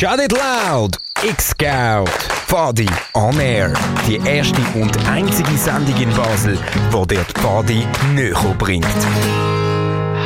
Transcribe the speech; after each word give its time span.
Shut 0.00 0.18
It 0.18 0.32
Loud! 0.32 0.96
X-Scout! 1.22 2.08
Fadi 2.46 2.88
on 3.12 3.38
Air. 3.38 3.74
Die 4.08 4.16
erste 4.16 4.62
und 4.74 4.96
einzige 5.06 5.50
Sendung 5.58 5.94
in 6.00 6.08
Basel, 6.16 6.58
wo 6.90 7.04
dir 7.04 7.22
die 7.22 7.38
Fadi 7.38 7.86
näher 8.14 8.54
bringt. 8.56 8.86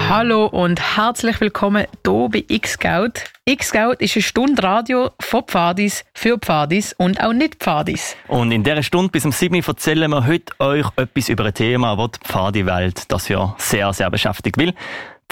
Hallo 0.09 0.47
und 0.47 0.97
herzlich 0.97 1.41
willkommen 1.41 1.87
hier 2.07 2.29
bei 2.30 2.45
X-Scout. 2.47 3.25
X-Scout 3.47 3.97
ist 3.98 4.15
eine 4.15 4.23
Stunde 4.23 4.62
Radio 4.62 5.11
von 5.19 5.43
Pfadis, 5.43 6.05
für 6.15 6.38
Pfadis 6.38 6.93
und 6.93 7.20
auch 7.20 7.33
nicht 7.33 7.56
Pfadis. 7.56 8.15
Und 8.29 8.52
in 8.52 8.62
dieser 8.62 8.84
Stunde 8.84 9.11
bis 9.11 9.25
um 9.25 9.33
7 9.33 9.56
Uhr 9.56 9.66
erzählen 9.66 10.09
wir 10.09 10.25
heute 10.25 10.52
euch 10.61 10.87
etwas 10.95 11.29
über 11.29 11.47
ein 11.47 11.55
Thema, 11.55 11.97
das 11.97 12.12
die 12.12 12.29
Pfadi-Welt 12.29 13.11
das 13.11 13.29
Jahr 13.29 13.56
sehr, 13.59 13.93
sehr 13.93 14.11
beschäftigt 14.11 14.56
will. 14.56 14.73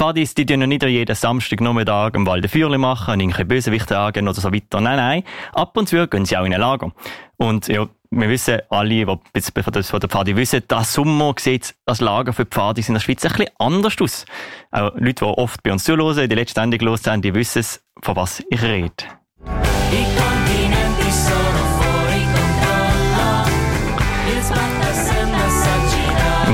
Pfadis, 0.03 0.35
die 0.35 0.45
tun 0.45 0.61
ja 0.61 0.67
nicht 0.67 0.83
jeden 0.83 1.15
Samstag 1.15 1.61
Nachmittag 1.61 2.17
im 2.17 2.27
Wald 2.27 2.51
Feuerchen 2.51 2.81
machen, 2.81 3.21
irgendwelche 3.21 3.45
Bösewichte 3.45 3.95
jagen 3.95 4.27
oder 4.27 4.41
so 4.41 4.53
weiter. 4.53 4.81
Nein, 4.81 4.97
nein. 4.97 5.23
Ab 5.53 5.77
und 5.77 5.89
zu 5.89 6.09
gehen 6.09 6.25
sie 6.25 6.37
auch 6.37 6.45
in 6.45 6.53
ein 6.53 6.61
Lager. 6.61 6.91
Und 7.37 7.69
ja, 7.69 7.87
wir 8.11 8.29
wissen 8.29 8.59
alle, 8.69 8.89
die 8.89 9.05
von 9.07 10.01
der 10.01 10.09
Pfadi 10.09 10.35
wissen, 10.35 10.65
dass 10.67 10.95
Sommer 10.95 11.33
sieht 11.39 11.77
das 11.87 12.01
Lager 12.01 12.33
für 12.33 12.47
Pfadis 12.47 12.89
in 12.89 12.95
der 12.95 13.01
Schweiz 13.01 13.25
ein 13.25 13.31
bisschen 13.31 13.51
anders 13.61 13.95
aus. 14.01 14.25
Auch 14.73 14.91
Leute, 14.97 15.25
die 15.25 15.25
oft 15.25 15.63
bei 15.63 15.71
uns 15.71 15.85
zuhören, 15.85 16.29
die 16.29 16.35
letzte 16.35 16.61
Sendung 16.61 16.81
los 16.81 17.07
haben, 17.07 17.23
die 17.23 17.33
wissen, 17.33 17.65
von 18.03 18.17
was 18.17 18.43
ich 18.51 18.61
rede. 18.61 19.05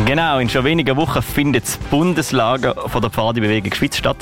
Genau, 0.05 0.39
in 0.39 0.49
schon 0.49 0.65
wenigen 0.65 0.97
Wochen 0.97 1.23
findet 1.23 1.65
das 1.65 1.77
Bundeslager 1.77 2.75
von 2.89 3.01
der 3.01 3.11
Pfadi-Bewegung 3.11 3.73
Schweiz 3.75 3.97
statt. 3.97 4.17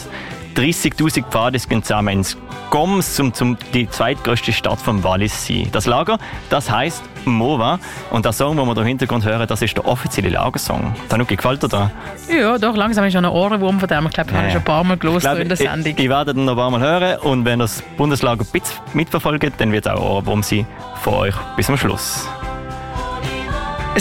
30.000 0.57 1.25
Pfadis 1.25 1.69
gehen 1.69 1.83
zusammen 1.83 2.09
ins 2.09 2.37
Goms, 2.71 3.21
um, 3.21 3.33
um 3.41 3.59
die 3.75 3.89
zweitgrößte 3.89 4.53
Stadt 4.53 4.81
vom 4.81 5.05
Wallis 5.05 5.45
zu 5.45 5.53
sein. 5.53 5.69
Das 5.73 5.87
Lager, 5.87 6.19
das 6.49 6.71
heißt 6.71 7.03
Mova. 7.27 7.79
Und 8.11 8.25
der 8.25 8.33
Song, 8.33 8.57
den 8.57 8.67
wir 8.67 8.77
im 8.77 8.87
Hintergrund 8.87 9.25
hören, 9.25 9.47
das 9.47 9.61
ist 9.61 9.77
der 9.77 9.87
offizielle 9.87 10.31
Lagersong. 10.31 10.95
Tanuki, 11.09 11.37
gefällt 11.37 11.63
dir 11.63 11.69
das? 11.69 11.91
Ja, 12.29 12.57
doch, 12.57 12.75
langsam 12.75 13.05
ist 13.05 13.13
schon 13.13 13.25
ein 13.25 13.31
Ohrenwurm 13.31 13.79
von 13.79 13.89
dem. 13.89 14.07
Ich 14.07 14.13
glaube, 14.13 14.31
wir 14.31 14.37
ja. 14.37 14.43
haben 14.45 14.51
schon 14.51 14.61
ein 14.61 14.65
paar 14.65 14.85
Mal 14.85 14.97
gelesen 14.97 15.37
in 15.37 15.49
der 15.49 15.57
Sendung. 15.57 15.93
Ich, 15.93 15.99
ich 15.99 16.09
werde 16.09 16.33
ihn 16.33 16.45
noch 16.47 16.55
ein 16.55 16.59
paar 16.59 16.71
Mal 16.71 16.81
hören 16.81 17.19
und 17.21 17.45
wenn 17.45 17.59
das 17.59 17.83
Bundeslager 17.97 18.43
ein 18.43 18.51
bisschen 18.51 18.79
mitverfolgt, 18.95 19.53
dann 19.59 19.73
wird 19.73 19.87
es 19.87 19.93
auch 19.93 19.97
ein 19.97 20.03
Ohrenwurm 20.03 20.43
sein 20.43 20.67
von 21.03 21.15
euch 21.15 21.35
bis 21.57 21.67
zum 21.67 21.77
Schluss. 21.77 22.27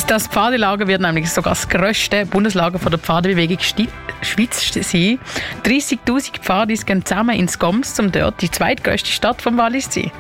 Das 0.04 0.28
Pfadelager 0.28 0.88
wird 0.88 1.02
nämlich 1.02 1.32
sogar 1.32 1.54
das 1.54 1.68
grösste 1.68 2.26
Bundeslager 2.26 2.80
von 2.80 2.92
der 2.92 3.00
Pfadebewegung 3.00 3.58
Schweiz 3.60 4.74
sein. 4.74 5.20
30.000 5.64 6.40
Pfadis 6.42 6.86
gehen 6.86 7.04
zusammen 7.06 7.36
ins 7.36 7.58
Goms, 7.58 8.00
um 8.00 8.12
dort 8.12 8.42
die 8.42 8.52
zweitgrößte 8.52 9.10
Stadt 9.10 9.42
vom 9.42 9.58
Wallis 9.58 9.90
zu 9.90 10.02
sein. 10.02 10.12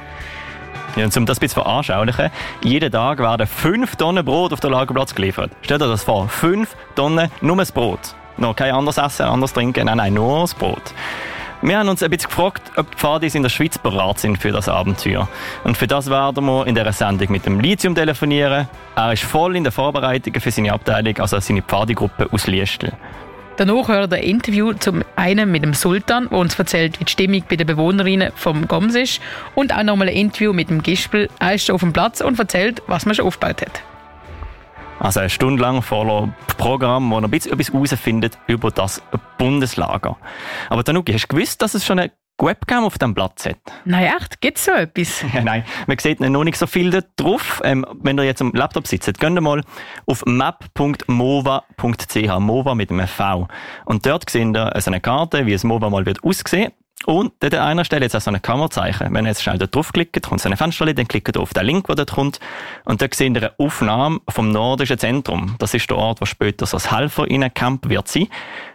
Ja, 0.95 1.05
und 1.05 1.15
um 1.17 1.25
das 1.25 1.37
ein 1.37 1.41
bisschen 1.41 1.61
veranschaulichen, 1.61 2.29
jeden 2.63 2.91
Tag 2.91 3.19
werden 3.19 3.45
5 3.45 3.97
Tonnen 3.97 4.23
Brot 4.23 4.53
auf 4.53 4.61
den 4.61 4.71
Lagerplatz 4.71 5.13
geliefert. 5.13 5.51
Stellt 5.61 5.81
euch 5.81 5.91
das 5.91 6.03
vor, 6.03 6.29
5 6.29 6.75
Tonnen 6.95 7.29
nur 7.41 7.57
das 7.57 7.71
Brot. 7.71 7.99
Noch 8.37 8.55
kein 8.55 8.73
anderes 8.73 8.97
Essen, 8.97 9.23
anderes 9.25 9.53
Trinken, 9.53 9.85
nein, 9.85 9.97
nein, 9.97 10.13
nur 10.13 10.41
das 10.41 10.53
Brot. 10.53 10.93
Wir 11.65 11.79
haben 11.79 11.89
uns 11.89 12.03
ein 12.03 12.11
bisschen 12.11 12.29
gefragt, 12.29 12.61
ob 12.75 12.91
die 12.91 12.97
Pfadis 12.97 13.33
in 13.33 13.41
der 13.41 13.49
Schweiz 13.49 13.79
bereit 13.79 14.19
sind 14.19 14.37
für 14.37 14.51
das 14.51 14.69
Abenteuer. 14.69 15.27
Und 15.63 15.75
für 15.75 15.87
das 15.87 16.11
werden 16.11 16.45
wir 16.45 16.67
in 16.67 16.75
dieser 16.75 16.93
Sendung 16.93 17.31
mit 17.31 17.47
dem 17.47 17.59
Lithium 17.59 17.95
telefonieren. 17.95 18.67
Er 18.95 19.13
ist 19.13 19.23
voll 19.23 19.55
in 19.55 19.63
der 19.63 19.71
Vorbereitung 19.71 20.39
für 20.39 20.51
seine 20.51 20.73
Abteilung, 20.73 21.17
also 21.17 21.39
seine 21.39 21.63
Pfadigruppe 21.63 22.29
aus 22.31 22.45
Liestel. 22.45 22.93
Danach 23.57 23.87
hören 23.87 24.11
wir 24.11 24.17
ein 24.19 24.23
Interview 24.23 24.73
zum 24.73 25.03
einen 25.15 25.49
mit 25.49 25.63
dem 25.63 25.73
Sultan, 25.73 26.29
der 26.29 26.37
uns 26.37 26.59
erzählt, 26.59 26.99
wie 26.99 27.05
die 27.05 27.11
Stimmung 27.11 27.43
bei 27.49 27.55
den 27.55 27.65
Bewohnerinnen 27.65 28.31
vom 28.35 28.67
Goms 28.67 28.93
ist. 28.93 29.19
Und 29.55 29.73
auch 29.73 29.81
nochmal 29.81 30.09
ein 30.09 30.15
Interview 30.15 30.53
mit 30.53 30.69
dem 30.69 30.83
Gispel. 30.83 31.29
Er 31.39 31.55
ist 31.55 31.71
auf 31.71 31.79
dem 31.79 31.93
Platz 31.93 32.21
und 32.21 32.37
erzählt, 32.37 32.83
was 32.85 33.07
man 33.07 33.15
schon 33.15 33.25
aufgebaut 33.25 33.63
hat. 33.63 33.81
Also 34.99 35.19
eine 35.19 35.29
Stunde 35.29 35.61
lang 35.61 35.81
voller 35.81 36.33
Programm, 36.57 37.09
wo 37.09 37.15
man 37.15 37.25
ein 37.25 37.31
bisschen 37.31 37.53
etwas 37.53 37.73
herausfindet 37.73 38.37
über 38.47 38.71
das 38.71 39.01
Bundeslager. 39.37 40.17
Aber 40.69 40.83
Tanuki, 40.83 41.13
hast 41.13 41.23
du 41.23 41.35
gewusst, 41.35 41.61
dass 41.61 41.73
es 41.73 41.85
schon 41.85 41.99
eine 41.99 42.11
Webcam 42.37 42.83
auf 42.83 42.97
dem 42.97 43.13
Platz 43.13 43.45
hat? 43.45 43.57
Nein, 43.85 44.11
echt? 44.17 44.41
Gibt 44.41 44.57
es 44.57 44.65
so 44.65 44.71
etwas? 44.71 45.23
Ja, 45.33 45.41
nein, 45.41 45.63
man 45.87 45.97
sieht 45.97 46.19
noch 46.19 46.43
nicht 46.43 46.57
so 46.57 46.67
viel 46.67 47.03
drauf. 47.15 47.61
Ähm, 47.63 47.85
wenn 48.01 48.17
ihr 48.17 48.25
jetzt 48.25 48.41
am 48.41 48.51
Laptop 48.53 48.87
sitzt, 48.87 49.19
geht 49.19 49.41
mal 49.41 49.61
auf 50.05 50.23
map.mova.ch, 50.25 52.39
Mova 52.39 52.75
mit 52.75 52.91
einem 52.91 53.07
V. 53.07 53.47
Und 53.85 54.05
dort 54.05 54.29
seht 54.29 54.55
ihr 54.55 54.73
so 54.79 54.91
eine 54.91 55.01
Karte, 55.01 55.45
wie 55.45 55.53
es 55.53 55.63
Mova 55.63 55.89
mal 55.89 56.05
wird 56.05 56.23
aussehen. 56.23 56.71
Und 57.05 57.43
an 57.43 57.53
einer 57.53 57.85
Stelle 57.85 58.05
jetzt 58.05 58.15
auch 58.15 58.21
so 58.21 58.31
ein 58.31 58.41
Kammerzeichen. 58.41 59.13
Wenn 59.13 59.25
ihr 59.25 59.29
jetzt 59.29 59.43
schnell 59.43 59.59
da 59.59 59.67
draufklickt, 59.67 60.21
kommt 60.23 60.41
so 60.41 60.49
eine 60.49 60.57
Fensterli, 60.57 60.95
dann 60.95 61.07
klickt 61.07 61.35
ihr 61.35 61.41
auf 61.41 61.53
den 61.53 61.65
Link, 61.65 61.85
der 61.85 61.95
dort 61.95 62.11
kommt. 62.11 62.39
Und 62.85 63.01
dort 63.01 63.13
seht 63.13 63.35
ihr 63.35 63.43
eine 63.43 63.59
Aufnahme 63.59 64.19
vom 64.27 64.51
Nordischen 64.51 64.97
Zentrum. 64.97 65.55
Das 65.59 65.73
ist 65.75 65.89
der 65.89 65.97
Ort, 65.97 66.21
wo 66.21 66.25
später 66.25 66.65
so 66.65 66.77
das 66.77 66.91
Helferinnen-Camp 66.91 67.87
wird 67.89 68.07
sein. 68.07 68.27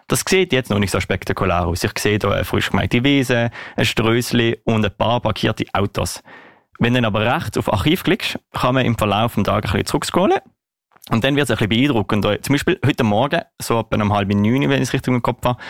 Das 0.06 0.24
sieht 0.28 0.52
jetzt 0.52 0.70
noch 0.70 0.78
nicht 0.78 0.92
so 0.92 1.00
spektakulär 1.00 1.66
aus. 1.66 1.82
Ich 1.82 1.92
sehe 1.98 2.18
hier 2.20 2.30
eine 2.30 2.44
frisch 2.44 2.70
gemeinte 2.70 3.02
Wiese, 3.02 3.50
ein 3.76 3.84
Strösli 3.84 4.60
und 4.64 4.84
ein 4.84 4.97
paar 4.97 5.20
parkierte 5.20 5.64
Autos. 5.72 6.22
Wenn 6.78 6.94
du 6.94 7.00
dann 7.00 7.06
aber 7.06 7.34
rechts 7.34 7.58
auf 7.58 7.72
Archiv 7.72 8.04
klickst, 8.04 8.38
kann 8.52 8.74
man 8.74 8.86
im 8.86 8.97
Verlauf 8.97 9.34
des 9.34 9.44
Tages 9.44 9.70
ein 9.70 9.72
bisschen 9.72 9.86
zurückscrollen. 9.86 10.38
Und 11.10 11.24
dann 11.24 11.34
wird 11.34 11.44
es 11.44 11.50
ein 11.50 11.56
bisschen 11.56 11.68
beeindruckend. 11.68 12.24
Zum 12.44 12.52
Beispiel 12.52 12.78
heute 12.86 13.02
Morgen, 13.02 13.42
so 13.60 13.80
etwa 13.80 14.00
um 14.00 14.12
halb 14.12 14.28
neun, 14.28 14.62
wenn 14.62 14.82
ich 14.82 14.88
es 14.88 14.92
richtig 14.92 15.12
im 15.12 15.22
Kopf 15.22 15.44
habe, 15.44 15.60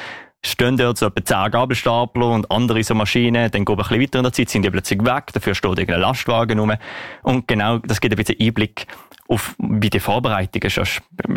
stehen 0.45 0.77
dort 0.77 0.99
so 0.99 1.06
etwa 1.06 1.25
10 1.25 1.51
Gabelstapler 1.51 2.31
und 2.31 2.51
andere 2.51 2.83
so 2.83 2.95
Maschinen, 2.95 3.51
dann 3.51 3.65
gehen 3.65 3.77
wir 3.77 3.84
ein 3.84 3.89
bisschen 3.89 4.03
weiter 4.03 4.19
in 4.19 4.23
der 4.25 4.33
Zeit, 4.33 4.49
sind 4.49 4.62
die 4.62 4.71
plötzlich 4.71 5.05
weg, 5.05 5.33
dafür 5.33 5.55
steht 5.55 5.78
irgendein 5.78 6.01
Lastwagen 6.01 6.59
rum. 6.59 6.73
Und 7.23 7.47
genau, 7.49 7.78
das 7.78 8.01
gibt 8.01 8.15
ein 8.15 8.17
bisschen 8.17 8.41
Einblick 8.41 8.87
auf, 9.28 9.55
wie 9.59 9.91
die 9.91 10.01
Vorbereitungen 10.01 10.71
schon 10.71 10.87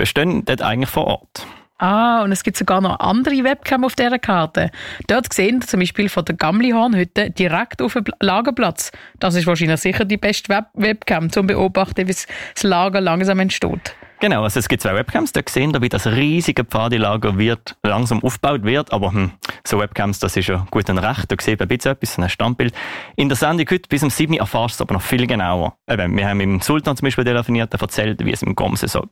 stehen 0.03 0.45
dort 0.45 0.61
eigentlich 0.61 0.89
vor 0.89 1.05
Ort. 1.07 1.45
Ah, 1.79 2.23
und 2.23 2.31
es 2.31 2.43
gibt 2.43 2.55
sogar 2.55 2.79
noch 2.79 2.99
andere 2.99 3.43
Webcam 3.43 3.83
auf 3.83 3.95
dieser 3.95 4.19
Karte. 4.19 4.71
Dort 5.07 5.33
sehen 5.33 5.59
wir 5.59 5.67
zum 5.67 5.81
Beispiel 5.81 6.07
von 6.07 6.23
der 6.23 6.35
Gamlihornhütte 6.35 7.31
direkt 7.31 7.81
auf 7.81 7.93
dem 7.93 8.05
Lagerplatz. 8.21 8.91
Das 9.19 9.35
ist 9.35 9.47
wahrscheinlich 9.47 9.81
sicher 9.81 10.05
die 10.05 10.17
beste 10.17 10.47
Web 10.49 10.67
Webcam, 10.75 11.25
um 11.25 11.29
zu 11.29 11.43
beobachten, 11.43 12.07
wie 12.07 12.13
das 12.13 12.27
Lager 12.63 13.01
langsam 13.01 13.39
entsteht. 13.39 13.95
Genau, 14.23 14.43
also 14.43 14.57
es 14.57 14.69
gibt 14.69 14.81
zwei 14.81 14.95
Webcams, 14.95 15.33
da 15.33 15.41
sehen 15.45 15.73
wir, 15.73 15.81
wie 15.81 15.89
das 15.89 16.07
riesige 16.07 16.63
Pfadilager 16.63 17.37
wird, 17.37 17.75
langsam 17.83 18.23
aufgebaut 18.23 18.63
wird, 18.63 18.93
aber 18.93 19.11
hm, 19.11 19.31
so 19.67 19.79
Webcams, 19.79 20.19
das 20.19 20.37
ist 20.37 20.47
ja 20.47 20.65
gut 20.71 20.89
und 20.89 20.97
recht, 20.97 21.29
da 21.29 21.35
sieht 21.37 21.59
man 21.59 21.65
ein 21.69 21.77
bisschen 21.77 21.91
etwas, 21.91 22.17
ein 22.17 22.29
Standbild. 22.29 22.73
In 23.17 23.27
der 23.27 23.35
Sendung 23.35 23.67
heute 23.69 23.89
bis 23.89 24.01
um 24.01 24.09
7 24.09 24.31
Uhr 24.35 24.39
erfährst 24.39 24.79
du 24.79 24.83
es 24.83 24.87
aber 24.87 24.93
noch 24.93 25.01
viel 25.01 25.27
genauer. 25.27 25.75
Eben, 25.89 26.15
wir 26.15 26.25
haben 26.25 26.37
mit 26.37 26.45
dem 26.45 26.61
Sultan 26.61 26.95
zum 26.95 27.07
Beispiel 27.07 27.25
telefoniert, 27.25 27.73
der 27.73 27.81
erzählt, 27.81 28.23
wie 28.23 28.31
es 28.31 28.41
im 28.43 28.55
Gomse 28.55 28.87
so 28.87 29.05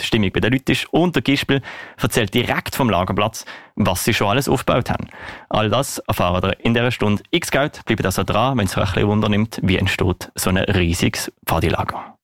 Stimmung 0.00 0.32
bei 0.32 0.40
den 0.40 0.52
Leuten 0.52 0.72
ist 0.72 0.92
und 0.92 1.14
der 1.14 1.22
Gispel 1.22 1.62
erzählt 2.02 2.34
direkt 2.34 2.74
vom 2.74 2.90
Lagerplatz, 2.90 3.44
was 3.76 4.02
sie 4.02 4.14
schon 4.14 4.26
alles 4.26 4.48
aufgebaut 4.48 4.90
haben. 4.90 5.06
All 5.48 5.70
das 5.70 5.98
erfahren 6.08 6.42
wir 6.42 6.58
in 6.64 6.74
dieser 6.74 6.90
Stunde 6.90 7.22
X-Geld, 7.30 7.84
bleibt 7.84 8.04
also 8.04 8.24
dran, 8.24 8.58
wenn 8.58 8.66
es 8.66 8.76
euch 8.76 8.88
ein 8.88 8.94
bisschen 8.94 9.08
Wunder 9.10 9.28
nimmt, 9.28 9.60
wie 9.62 9.76
entsteht 9.76 10.32
so 10.34 10.50
ein 10.50 10.56
riesiges 10.56 11.30
Pfadilager. 11.46 12.16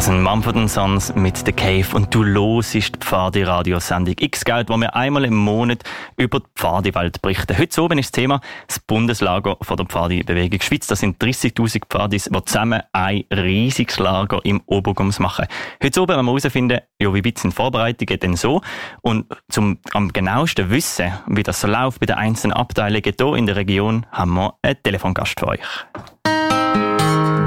Das 0.00 0.06
sind 0.06 0.22
Mumford 0.22 0.70
Sons 0.70 1.14
mit 1.14 1.36
The 1.44 1.52
Cave 1.52 1.94
und 1.94 2.14
du 2.14 2.22
los 2.22 2.74
ist 2.74 2.94
die 2.94 2.98
Pfadi-Radiosendung 3.00 4.14
X-Geld, 4.18 4.70
wo 4.70 4.78
wir 4.78 4.96
einmal 4.96 5.26
im 5.26 5.36
Monat 5.36 5.84
über 6.16 6.40
die 6.40 6.46
Pfadi-Welt 6.56 7.20
berichten. 7.20 7.58
Heute 7.58 7.82
oben 7.82 7.98
ist 7.98 8.06
das 8.06 8.12
Thema 8.12 8.40
das 8.66 8.78
Bundeslager 8.78 9.58
von 9.60 9.76
der 9.76 9.84
Pfadi-Bewegung 9.84 10.58
Schweiz. 10.62 10.86
Das 10.86 11.00
sind 11.00 11.22
30.000 11.22 11.82
Pfadis, 11.86 12.30
die 12.32 12.44
zusammen 12.46 12.80
ein 12.94 13.24
riesiges 13.30 13.98
Lager 13.98 14.40
im 14.42 14.62
Obergums 14.64 15.18
machen. 15.18 15.44
Heute 15.82 16.00
oben 16.00 16.16
wollen 16.16 16.24
wir 16.24 16.32
herausfinden, 16.32 16.80
ja, 16.98 17.12
wie 17.12 17.22
weit 17.22 17.36
sind 17.36 17.52
Vorbereitungen 17.52 18.18
denn 18.18 18.36
so? 18.36 18.62
Und 19.02 19.26
zum 19.50 19.80
am 19.92 20.14
genauesten 20.14 20.70
wissen, 20.70 21.12
wie 21.26 21.42
das 21.42 21.60
so 21.60 21.68
läuft 21.68 22.00
bei 22.00 22.06
den 22.06 22.16
einzelnen 22.16 22.54
Abteilungen 22.54 23.02
hier 23.04 23.34
in 23.34 23.44
der 23.44 23.56
Region, 23.56 24.06
haben 24.12 24.32
wir 24.32 24.54
einen 24.62 24.82
Telefongast 24.82 25.38
für 25.38 25.48
euch. 25.48 25.60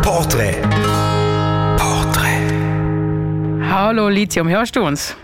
Portrait 0.03 0.57
Hallo 3.75 4.07
Lithium, 4.07 4.47
hörst 4.49 4.75
du 4.75 4.85
uns? 4.85 5.17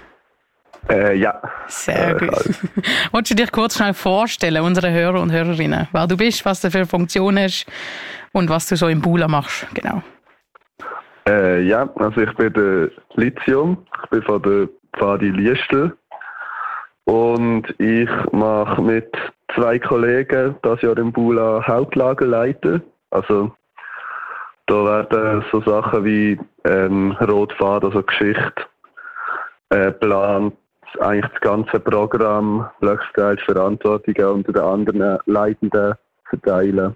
Äh, 0.90 1.18
ja. 1.18 1.40
Sehr 1.68 2.16
gut. 2.16 2.30
Äh, 2.30 2.54
Wolltest 3.12 3.31
du 3.31 3.36
dich 3.36 3.51
kurz 3.51 3.78
schnell 3.78 3.94
vorstellen, 3.94 4.63
unsere 4.63 4.92
Hörer 4.92 5.22
und 5.22 5.31
Hörerinnen, 5.31 5.88
wer 5.92 6.07
du 6.07 6.18
bist, 6.18 6.44
was 6.46 6.60
du 6.60 6.72
für 6.72 6.88
Funktion 6.88 7.38
hast 7.38 7.68
und 8.31 8.50
was 8.50 8.68
du 8.68 8.75
so 8.75 8.88
im 8.88 9.01
Bula 9.01 9.28
machst? 9.28 9.68
Genau. 9.75 10.01
Äh, 11.28 11.62
ja, 11.62 11.88
also 11.98 12.22
ich 12.22 12.34
bin 12.38 12.51
der 12.54 12.90
Lithium, 13.13 13.86
ich 14.04 14.10
bin 14.10 14.24
von 14.24 14.42
der 14.42 14.68
Pfadi 14.98 15.30
Liestel 15.30 15.96
und 17.04 17.68
ich 17.78 18.10
mache 18.31 18.81
mit 18.81 19.16
zwei 19.54 19.78
Kollegen 19.78 20.56
das 20.63 20.81
Jahr 20.81 20.98
im 20.98 21.12
Bula 21.12 21.63
Hauptlager 21.68 22.25
leiten. 22.25 22.81
Also 23.12 23.51
Da 24.69 25.07
werden 25.10 25.44
so 25.51 25.62
Sachen 25.62 26.06
wie 26.06 26.39
ähm, 26.63 27.18
Rotfaden, 27.19 27.89
also 27.89 28.04
Geschichte, 28.04 28.54
äh, 29.71 29.92
plant, 29.92 30.54
eigentlich 31.00 31.31
das 31.31 31.42
ganze 31.42 31.80
Programm, 31.80 32.69
Blöcksteil, 32.80 33.39
Verantwortungen 33.39 34.27
unter 34.27 34.54
den 34.54 34.62
anderen 34.62 35.18
Leitenden 35.25 35.95
verteilen, 36.30 36.95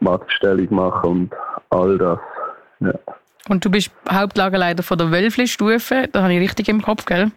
Mattstellung 0.00 0.66
machen 0.74 1.10
und 1.10 1.34
all 1.70 1.98
das. 1.98 2.18
Ja. 2.80 2.94
Und 3.48 3.64
du 3.64 3.70
bist 3.70 3.92
Hauptlagerleiter 4.10 4.82
von 4.82 4.98
der 4.98 5.12
Wölfli-Stufe, 5.12 6.08
da 6.10 6.22
habe 6.22 6.34
ich 6.34 6.40
richtig 6.40 6.68
im 6.68 6.82
Kopf, 6.82 7.04
gell? 7.04 7.30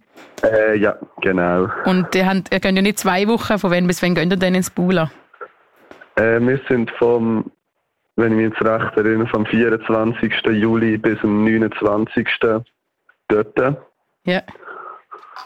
Äh, 0.43 0.75
ja, 0.79 0.95
genau. 1.21 1.69
Und 1.85 2.15
ihr, 2.15 2.25
habt, 2.25 2.51
ihr 2.51 2.59
könnt 2.59 2.77
ja 2.77 2.81
nicht 2.81 2.97
zwei 2.97 3.27
Wochen, 3.27 3.59
von 3.59 3.69
wann 3.69 3.85
bis 3.85 4.01
wann 4.01 4.15
geht 4.15 4.31
ihr 4.31 4.37
denn 4.37 4.55
ins 4.55 4.71
Bula? 4.71 5.11
Äh, 6.15 6.39
wir 6.39 6.59
sind 6.67 6.89
vom, 6.97 7.51
wenn 8.19 8.33
ich 8.33 8.38
mich 8.38 8.50
jetzt 8.50 8.62
recht 8.62 8.98
erinnere, 8.98 9.27
vom 9.27 9.45
24. 9.45 10.33
Juli 10.51 10.98
bis 10.98 11.19
zum 11.21 11.45
29. 11.45 12.27
dort. 13.30 13.77
Ja. 14.25 14.42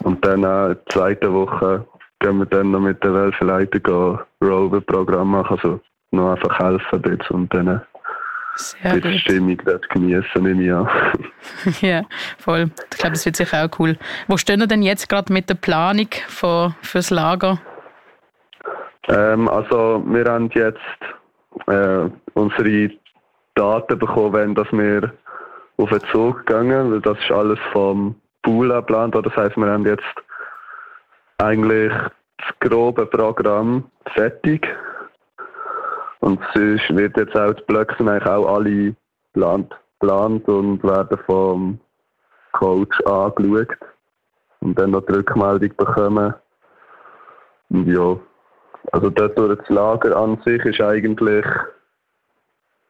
Und 0.00 0.24
dann 0.24 0.42
äh, 0.42 0.66
in 0.66 0.68
der 0.74 0.86
zweiten 0.86 1.32
Woche 1.32 1.86
gehen 2.18 2.38
wir 2.38 2.46
dann 2.46 2.72
noch 2.72 2.80
mit 2.80 3.02
den 3.04 3.12
Wölfeleitern 3.14 4.18
Rover-Programm 4.42 5.30
machen, 5.30 5.56
also 5.56 5.80
noch 6.10 6.32
einfach 6.32 6.58
helfen 6.58 7.02
dort 7.02 7.30
und 7.30 7.54
dann 7.54 7.82
Sehr 8.56 9.00
die. 9.00 9.18
Stimmung 9.20 9.60
dort 9.64 9.88
genießen, 9.90 10.42
nehme 10.42 10.64
ich 10.64 10.72
an. 10.72 10.88
Ja, 11.80 12.02
voll. 12.38 12.70
Ich 12.90 12.98
glaube, 12.98 13.12
das 13.12 13.24
wird 13.24 13.36
sicher 13.36 13.64
auch 13.64 13.78
cool. 13.78 13.96
Wo 14.26 14.36
stehen 14.36 14.60
ihr 14.60 14.66
denn 14.66 14.82
jetzt 14.82 15.08
gerade 15.08 15.32
mit 15.32 15.48
der 15.48 15.54
Planung 15.54 16.08
für, 16.28 16.74
fürs 16.82 17.10
Lager? 17.10 17.58
Ähm, 19.08 19.48
also 19.48 20.02
wir 20.06 20.24
haben 20.24 20.50
jetzt 20.54 20.78
äh, 21.66 22.08
unsere 22.34 22.90
Daten 23.54 23.98
bekommen, 23.98 24.54
dass 24.54 24.70
wir 24.72 25.12
auf 25.76 25.90
den 25.90 26.00
Zug 26.12 26.46
gehen, 26.46 26.92
weil 26.92 27.00
das 27.00 27.18
ist 27.18 27.30
alles 27.30 27.58
vom 27.72 28.14
Pool 28.42 28.68
geplant. 28.68 29.14
Das 29.14 29.36
heißt, 29.36 29.56
wir 29.56 29.66
haben 29.66 29.86
jetzt 29.86 30.02
eigentlich 31.38 31.92
das 32.38 32.70
grobe 32.70 33.06
Programm 33.06 33.84
fertig. 34.14 34.68
Und 36.20 36.40
sonst 36.54 36.88
wird 36.96 37.16
jetzt 37.16 37.36
auch 37.36 37.52
die 37.52 37.62
Blöcke 37.64 37.96
eigentlich 38.00 38.26
auch 38.26 38.54
alle 38.54 38.94
geplant, 39.32 39.74
geplant 40.00 40.48
und 40.48 40.82
werden 40.82 41.18
vom 41.26 41.80
Coach 42.52 42.98
angeschaut 43.02 43.76
und 44.60 44.78
dann 44.78 44.92
noch 44.92 45.04
die 45.06 45.12
Rückmeldung 45.12 45.76
bekommen. 45.76 46.34
Und 47.68 47.86
ja, 47.86 48.16
also 48.92 49.10
dort 49.10 49.36
durch 49.38 49.58
das 49.58 49.68
Lager 49.68 50.16
an 50.16 50.40
sich 50.44 50.64
ist 50.64 50.80
eigentlich 50.80 51.44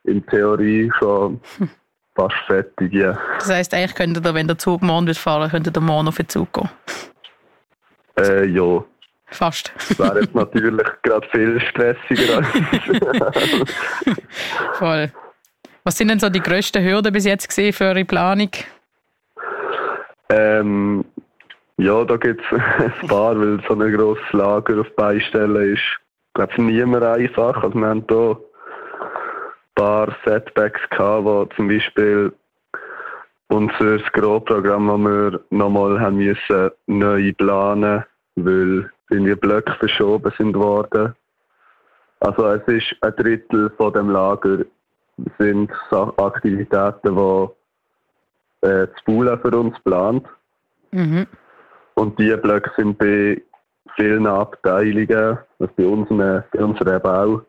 in 0.04 0.24
Theorie 0.26 0.90
schon 0.98 1.40
fast 2.14 2.34
fertig, 2.46 2.92
ja. 2.92 3.18
Das 3.38 3.50
heisst, 3.50 3.74
eigentlich 3.74 3.94
könntet 3.94 4.26
ihr, 4.26 4.34
wenn 4.34 4.46
der 4.46 4.58
Zug 4.58 4.82
morgen 4.82 5.06
wird 5.06 5.16
fahren, 5.16 5.50
könntet 5.50 5.76
ihr 5.76 5.80
morgen 5.80 6.08
auf 6.08 6.16
den 6.16 6.28
Zug 6.28 6.52
gehen. 6.52 6.68
Äh, 8.18 8.46
ja, 8.46 8.84
Fast. 9.26 9.72
das 9.76 9.98
wäre 9.98 10.20
jetzt 10.20 10.34
natürlich 10.34 10.86
gerade 11.02 11.26
viel 11.30 11.60
stressiger. 11.60 12.36
als- 12.38 13.68
Voll. 14.78 15.12
Was 15.82 15.98
sind 15.98 16.08
denn 16.08 16.18
so 16.20 16.28
die 16.30 16.40
grössten 16.40 16.82
Hürden 16.84 17.12
bis 17.12 17.24
jetzt 17.24 17.48
gesehen 17.48 17.72
für 17.72 17.84
eure 17.84 18.04
Planung? 18.04 18.50
ähm, 20.30 21.04
ja, 21.78 22.04
da 22.04 22.16
gibt 22.16 22.40
es 22.40 22.60
ein 23.02 23.08
paar, 23.08 23.38
weil 23.38 23.60
so 23.68 23.74
ein 23.74 23.92
grosses 23.92 24.32
Lager 24.32 24.80
auf 24.80 24.96
Beistellen 24.96 25.74
ist, 25.74 25.82
glaube 26.34 26.52
ich, 26.52 26.58
niemand 26.58 27.04
einfach. 27.04 27.62
Also 27.62 27.74
wir 27.78 27.86
haben 27.86 28.04
hier 28.08 28.30
ein 28.30 29.74
paar 29.74 30.16
Setbacks 30.24 30.80
gehabt, 30.90 31.24
wo 31.24 31.44
zum 31.56 31.68
Beispiel 31.68 32.32
unser 33.48 33.98
Grobprogramm, 34.12 34.88
das 34.88 34.98
wir 34.98 35.40
nochmal 35.50 36.00
haben 36.00 36.16
müssen, 36.16 36.70
neu 36.86 37.32
planen, 37.34 38.04
weil 38.36 38.90
irgendwie 39.10 39.34
Blöcke 39.34 39.72
verschoben 39.78 40.32
sind 40.38 40.54
worden. 40.56 41.14
Also 42.20 42.46
es 42.46 42.66
ist 42.68 42.96
ein 43.02 43.14
Drittel 43.16 43.70
von 43.76 43.92
dem 43.92 44.10
Lager 44.10 44.64
sind 45.38 45.70
Aktivitäten, 45.90 47.14
die 47.14 48.66
äh, 48.66 48.88
das 48.88 49.04
Bula 49.04 49.36
für 49.36 49.56
uns 49.56 49.78
plant. 49.80 50.26
Mhm. 50.90 51.26
Und 51.94 52.18
diese 52.18 52.38
Blöcke 52.38 52.70
sind 52.76 52.98
bei 52.98 53.40
vielen 53.96 54.26
Abteilungen, 54.26 55.38
also 55.58 55.72
bei 55.76 55.86
uns, 55.86 56.08
bei 56.08 56.64
uns 56.64 56.80
eben 56.80 57.02
auch, 57.02 57.42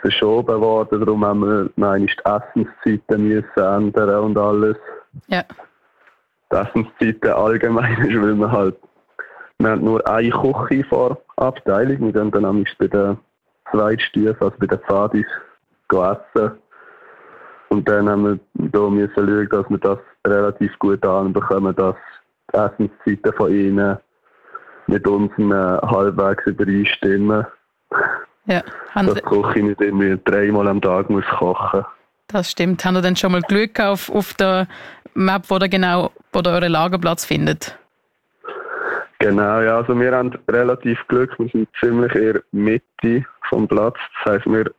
verschoben 0.00 0.60
worden. 0.60 1.00
Darum 1.00 1.24
haben 1.24 1.40
wir 1.40 1.70
meine 1.76 2.06
die 2.06 2.12
Essenszeiten 2.24 3.28
müssen 3.28 3.44
ändern 3.56 4.24
und 4.24 4.38
alles. 4.38 4.76
Ja. 5.28 5.42
Die 6.52 6.56
Essenszeiten 6.56 7.30
allgemein 7.30 7.98
ist, 8.02 8.22
weil 8.22 8.34
wir 8.34 8.52
halt, 8.52 8.76
wir 9.58 9.70
haben 9.70 9.84
nur 9.84 10.06
eine 10.08 10.30
Küche 10.30 10.84
vor 10.88 11.18
Abteilung. 11.36 12.00
Wir 12.00 12.12
gehen 12.12 12.30
dann 12.30 12.42
nämlich 12.42 12.76
bei 12.78 12.86
den 12.86 13.18
Zweitstufen, 13.70 14.36
also 14.40 14.56
bei 14.58 14.66
den 14.66 14.78
Pfadis, 14.80 15.26
essen. 15.90 16.52
Und 17.68 17.88
dann 17.88 18.08
haben 18.08 18.24
wir 18.24 18.70
da 18.70 18.88
müssen 18.88 19.12
schauen, 19.14 19.48
dass 19.48 19.70
wir 19.70 19.78
das 19.78 19.98
relativ 20.26 20.78
gut 20.78 21.04
anbekommen, 21.04 21.74
dass 21.74 21.96
Essenszeiten 22.56 23.32
von 23.34 23.52
ihnen 23.52 23.98
mit 24.86 25.06
unseren 25.06 25.52
äh, 25.52 25.78
halbwegs 25.86 26.46
übereinstimmen. 26.46 27.46
Ja. 28.46 28.62
Haben, 28.94 29.06
Dass 29.06 29.16
die 29.16 29.22
Küche 29.22 29.62
nicht 29.62 29.80
irgendwie 29.80 30.18
dreimal 30.24 30.68
am 30.68 30.80
Tag 30.80 31.10
muss 31.10 31.24
kochen 31.26 31.84
das 32.28 32.50
stimmt. 32.50 32.84
Haben 32.84 32.96
ihr 32.96 33.02
denn 33.02 33.16
schon 33.16 33.32
mal 33.32 33.42
Glück 33.42 33.80
auf, 33.80 34.10
auf 34.10 34.34
der 34.34 34.66
Map, 35.14 35.44
wo 35.48 35.56
ihr 35.56 35.68
genau 35.68 36.12
wo 36.32 36.40
ihr 36.40 36.50
euren 36.50 36.72
Lagerplatz 36.72 37.24
findet? 37.24 37.78
Genau, 39.18 39.60
ja, 39.60 39.78
also 39.78 39.98
wir 39.98 40.12
haben 40.12 40.36
relativ 40.48 40.98
Glück, 41.08 41.38
wir 41.38 41.48
sind 41.48 41.68
ziemlich 41.80 42.14
in 42.14 42.34
der 42.34 42.42
Mitte 42.52 43.24
vom 43.48 43.66
Platz. 43.66 43.96
Das 44.24 44.34
heisst, 44.34 44.46
wir 44.46 44.70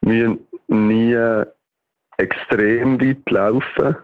müssen 0.00 0.40
nie 0.66 1.16
extrem 2.16 3.00
weit 3.00 3.30
laufen. 3.30 3.96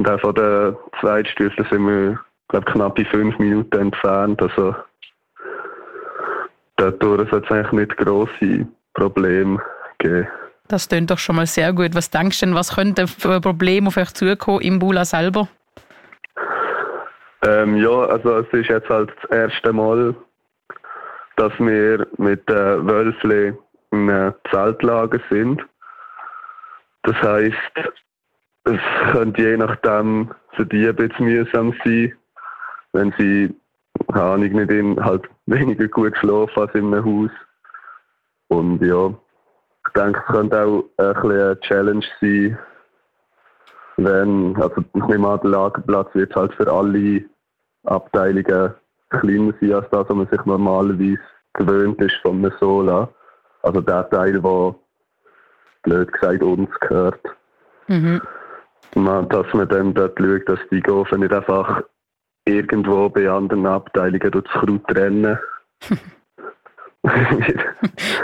Und 0.00 0.08
auch 0.08 0.20
von 0.20 0.34
der 0.34 0.78
Zweitstufe 0.98 1.62
sind 1.70 1.86
wir, 1.86 2.18
glaube 2.48 2.64
knapp 2.72 2.98
in 2.98 3.04
fünf 3.04 3.38
Minuten 3.38 3.78
entfernt. 3.78 4.40
Also 4.40 4.74
dadurch 6.76 7.28
soll 7.28 7.42
es 7.44 7.50
eigentlich 7.50 7.72
nicht 7.72 7.96
grosse 7.98 8.66
Probleme 8.94 9.60
geben. 9.98 10.26
Das 10.68 10.88
klingt 10.88 11.10
doch 11.10 11.18
schon 11.18 11.36
mal 11.36 11.44
sehr 11.44 11.74
gut. 11.74 11.94
Was 11.94 12.08
denkst 12.08 12.40
du 12.40 12.46
denn, 12.46 12.54
was 12.54 12.76
könnte 12.76 13.06
für 13.08 13.34
ein 13.34 13.40
Problem 13.42 13.88
auf 13.88 13.98
euch 13.98 14.14
zukommen 14.14 14.62
im 14.62 14.78
Bula 14.78 15.04
selber? 15.04 15.48
Ähm, 17.44 17.76
ja, 17.76 17.90
also 17.90 18.38
es 18.38 18.46
ist 18.54 18.70
jetzt 18.70 18.88
halt 18.88 19.12
das 19.20 19.30
erste 19.30 19.70
Mal, 19.70 20.14
dass 21.36 21.52
wir 21.58 22.06
mit 22.16 22.48
äh, 22.48 22.86
Wölfli 22.86 23.52
in 23.90 24.08
einem 24.08 24.32
Zeltlager 24.50 25.20
sind. 25.28 25.62
Das 27.02 27.16
heißt, 27.16 27.92
es 28.64 28.80
könnte 29.12 29.42
je 29.42 29.56
nachdem 29.56 30.30
für 30.52 30.66
die 30.66 30.88
ein 30.88 30.96
bisschen 30.96 31.26
mühsam 31.26 31.74
sein, 31.84 32.12
wenn 32.92 33.12
sie, 33.18 33.54
keine 34.12 34.48
nicht 34.48 34.70
in, 34.70 35.02
halt 35.02 35.28
weniger 35.46 35.88
gut 35.88 36.16
schlafen 36.18 36.60
als 36.62 36.74
in 36.74 36.92
einem 36.92 37.04
Haus. 37.04 37.30
Und 38.48 38.82
ja, 38.82 39.08
ich 39.86 39.92
denke, 39.94 40.20
es 40.20 40.34
könnte 40.34 40.64
auch 40.64 40.84
ein 40.98 41.14
bisschen 41.14 41.30
eine 41.30 41.60
Challenge 41.60 42.06
sein, 42.20 42.58
wenn, 43.96 44.56
also 44.56 44.82
ich 44.94 45.04
nehme 45.04 45.28
an, 45.28 45.40
der 45.42 45.50
Lagerplatz 45.50 46.14
wird 46.14 46.34
halt 46.34 46.54
für 46.54 46.70
alle 46.70 47.24
Abteilungen 47.84 48.74
kleiner 49.10 49.52
sein 49.60 49.74
als 49.74 49.90
das, 49.90 50.08
was 50.08 50.16
man 50.16 50.28
sich 50.28 50.44
normalerweise 50.44 51.18
gewöhnt 51.54 52.00
ist 52.00 52.16
von 52.22 52.38
einem 52.38 52.52
Sola. 52.58 53.08
Also 53.62 53.80
der 53.80 54.08
Teil, 54.10 54.40
der 54.40 54.74
blöd 55.82 56.12
gesagt 56.12 56.42
uns 56.42 56.70
gehört. 56.80 57.20
Mhm. 57.88 58.20
Man, 58.94 59.28
dass 59.28 59.46
man 59.54 59.68
dann 59.68 59.94
dort 59.94 60.18
schaut, 60.18 60.48
dass 60.48 60.58
die 60.70 60.80
Gofen 60.80 61.20
nicht 61.20 61.32
einfach 61.32 61.82
irgendwo 62.44 63.08
bei 63.08 63.28
anderen 63.30 63.66
Abteilungen 63.66 64.30
durchs 64.30 64.50
Kraut 64.50 64.84
rennen. 64.94 65.38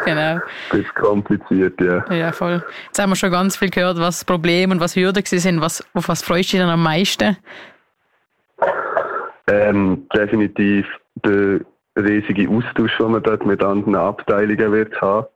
Genau. 0.05 0.39
das 0.71 0.81
ist 0.81 0.95
kompliziert, 0.95 1.81
ja. 1.81 2.05
Ja, 2.13 2.31
voll. 2.31 2.63
Jetzt 2.87 2.99
haben 3.01 3.11
wir 3.11 3.17
schon 3.17 3.31
ganz 3.31 3.57
viel 3.57 3.71
gehört, 3.71 3.99
was 3.99 4.25
Probleme 4.25 4.75
und 4.75 4.81
was 4.81 4.95
Hürden 4.95 5.25
sind. 5.25 5.63
Was, 5.63 5.83
auf 5.95 6.09
was 6.09 6.23
freust 6.23 6.53
du 6.53 6.57
dich 6.57 6.61
denn 6.61 6.69
am 6.69 6.83
meisten? 6.83 7.39
Ähm, 9.49 10.07
definitiv 10.15 10.87
der 11.25 11.61
riesige 11.97 12.49
Austausch, 12.51 12.97
den 12.99 13.13
man 13.13 13.23
dort 13.23 13.47
mit 13.47 13.63
anderen 13.63 13.97
Abteilungen 13.97 14.73
wird 14.73 15.01
haben. 15.01 15.27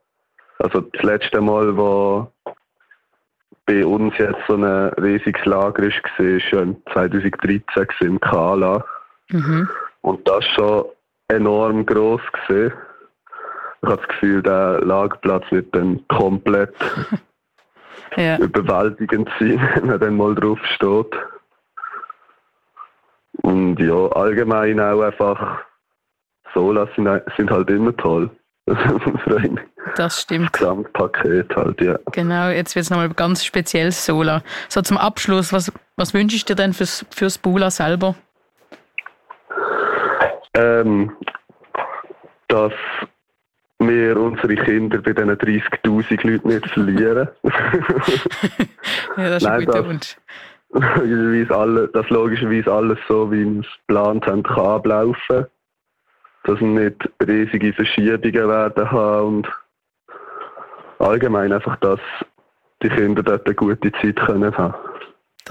Also 0.59 0.81
das 0.81 1.03
letzte 1.03 1.41
Mal, 1.41 1.77
wo 1.77 2.31
bei 3.71 3.87
uns 3.87 4.13
jetzt 4.19 4.41
so 4.49 4.57
ein 4.57 4.65
riesiges 4.65 5.45
Lager 5.45 5.85
ist, 5.85 6.03
war 6.19 6.41
schon 6.41 6.77
2013 6.93 7.87
im 8.01 8.21
Kala. 8.21 8.85
Mhm. 9.29 9.69
Und 10.01 10.27
das 10.27 10.35
war 10.35 10.43
schon 10.43 10.85
enorm 11.29 11.87
gross. 11.87 12.21
Gewesen. 12.33 12.73
Ich 13.83 13.89
habe 13.89 13.97
das 13.97 14.09
Gefühl, 14.09 14.43
der 14.43 14.81
Lagerplatz 14.81 15.45
wird 15.51 15.73
dann 15.73 16.05
komplett 16.09 16.75
ja. 18.17 18.39
überwältigend 18.39 19.31
sein, 19.39 19.61
wenn 19.75 19.87
man 19.87 20.01
dann 20.01 20.17
mal 20.17 20.35
drauf 20.35 20.59
steht. 20.75 21.15
Und 23.43 23.79
ja, 23.79 24.07
allgemein 24.09 24.81
auch 24.81 25.03
einfach 25.03 25.61
Solas 26.53 26.89
sind, 26.97 27.09
sind 27.37 27.53
halt 27.53 27.71
immer 27.71 27.97
toll. 27.97 28.31
Das 29.97 30.21
stimmt. 30.23 30.53
Gesamtpaket 30.53 31.55
halt, 31.57 31.81
ja. 31.81 31.99
Genau, 32.13 32.49
jetzt 32.49 32.75
wird 32.77 32.85
es 32.85 32.91
nochmal 32.91 33.09
ganz 33.11 33.45
speziell 33.45 33.91
Sola. 33.91 34.43
So 34.69 34.83
zum 34.83 34.97
Abschluss, 34.97 35.53
was, 35.53 35.73
was 35.97 36.15
wünschst 36.15 36.49
du 36.49 36.55
dir 36.55 36.63
denn 36.63 36.73
fürs, 36.73 37.05
fürs 37.11 37.39
Bula 37.39 37.71
selber? 37.71 38.15
Ähm, 40.55 41.13
dass 42.49 42.73
wir 43.79 44.17
unsere 44.17 44.55
Kinder 44.57 44.99
bei 44.99 45.13
diesen 45.13 45.31
30.000 45.31 46.31
Leuten 46.31 46.49
nicht 46.49 46.69
verlieren. 46.71 47.29
ja, 49.17 49.29
das 49.29 49.43
ist 49.43 49.49
Nein, 49.49 49.61
ein 49.61 49.67
guter 49.67 49.87
Wunsch. 49.87 50.17
dass 51.93 52.11
logischerweise 52.11 52.73
alles 52.73 52.99
so, 53.09 53.31
wie 53.33 53.45
wir 53.45 53.61
es 53.61 53.67
geplant 53.87 54.27
haben, 54.27 54.43
kann 54.43 54.67
ablaufen. 54.67 55.47
Dass 56.45 56.61
wir 56.61 56.67
nicht 56.67 57.09
riesige 57.27 57.73
Verschiebungen 57.73 58.49
werden 58.49 58.91
haben 58.91 59.27
und 59.27 59.49
allgemein 60.99 61.53
einfach, 61.53 61.77
dass 61.77 62.01
die 62.83 62.89
Kinder 62.89 63.23
dort 63.23 63.47
eine 63.47 63.55
gute 63.55 63.93
Zeit 63.93 64.17
können 64.17 64.57
haben 64.57 64.75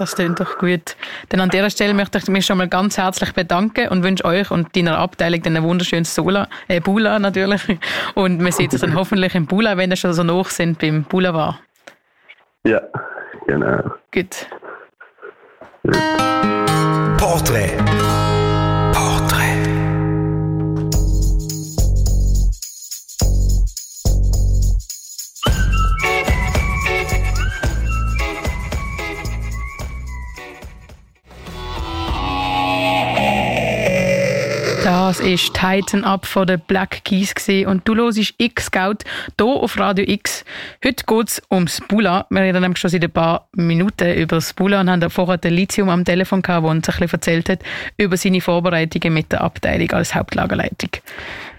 das 0.00 0.14
klingt 0.14 0.40
doch 0.40 0.56
gut. 0.56 0.96
Denn 1.30 1.40
an 1.40 1.50
dieser 1.50 1.68
Stelle 1.68 1.92
möchte 1.92 2.16
ich 2.18 2.26
mich 2.28 2.46
schon 2.46 2.56
mal 2.56 2.68
ganz 2.68 2.96
herzlich 2.96 3.34
bedanken 3.34 3.88
und 3.88 4.02
wünsche 4.02 4.24
euch 4.24 4.50
und 4.50 4.74
deiner 4.74 4.98
Abteilung 4.98 5.44
ein 5.44 5.62
wunderschönes 5.62 6.14
Sola, 6.14 6.48
äh, 6.68 6.80
Bula 6.80 7.18
natürlich. 7.18 7.62
Und 8.14 8.42
wir 8.42 8.50
sehen 8.50 8.70
uns 8.72 8.80
dann 8.80 8.94
hoffentlich 8.98 9.34
im 9.34 9.46
Bula, 9.46 9.76
wenn 9.76 9.90
ihr 9.90 9.96
schon 9.96 10.14
so 10.14 10.22
noch 10.22 10.48
sind 10.48 10.78
beim 10.78 11.04
Boulevard. 11.04 11.56
Ja, 12.64 12.80
genau. 13.46 13.92
Gut. 14.10 14.46
Portrait. 17.18 18.09
Ist 35.30 35.54
Titan 35.54 36.02
Up 36.02 36.26
von 36.26 36.44
den 36.44 36.58
Black 36.58 37.04
Keys 37.04 37.32
und 37.64 37.86
du 37.86 37.94
hörst 37.94 38.34
X-Scout 38.36 39.04
hier 39.38 39.46
auf 39.46 39.78
Radio 39.78 40.04
X. 40.08 40.44
Heute 40.84 41.04
geht 41.06 41.28
es 41.28 41.42
ums 41.52 41.80
Bula. 41.86 42.26
Wir 42.30 42.40
reden 42.40 42.62
nämlich 42.62 42.80
schon 42.80 42.90
seit 42.90 43.04
ein 43.04 43.12
paar 43.12 43.48
Minuten 43.54 44.12
über 44.14 44.36
das 44.36 44.52
Bula 44.52 44.80
und 44.80 44.90
haben 44.90 45.08
vorher 45.08 45.38
den 45.38 45.54
Lithium 45.54 45.88
am 45.88 46.04
Telefon 46.04 46.42
gehabt, 46.42 46.64
der 46.64 46.70
uns 46.72 46.88
ein 46.88 46.94
bisschen 46.94 47.12
erzählt 47.12 47.48
hat 47.48 47.60
über 47.96 48.16
seine 48.16 48.40
Vorbereitungen 48.40 49.14
mit 49.14 49.30
der 49.30 49.42
Abteilung 49.42 49.92
als 49.92 50.16
Hauptlagerleitung. 50.16 50.90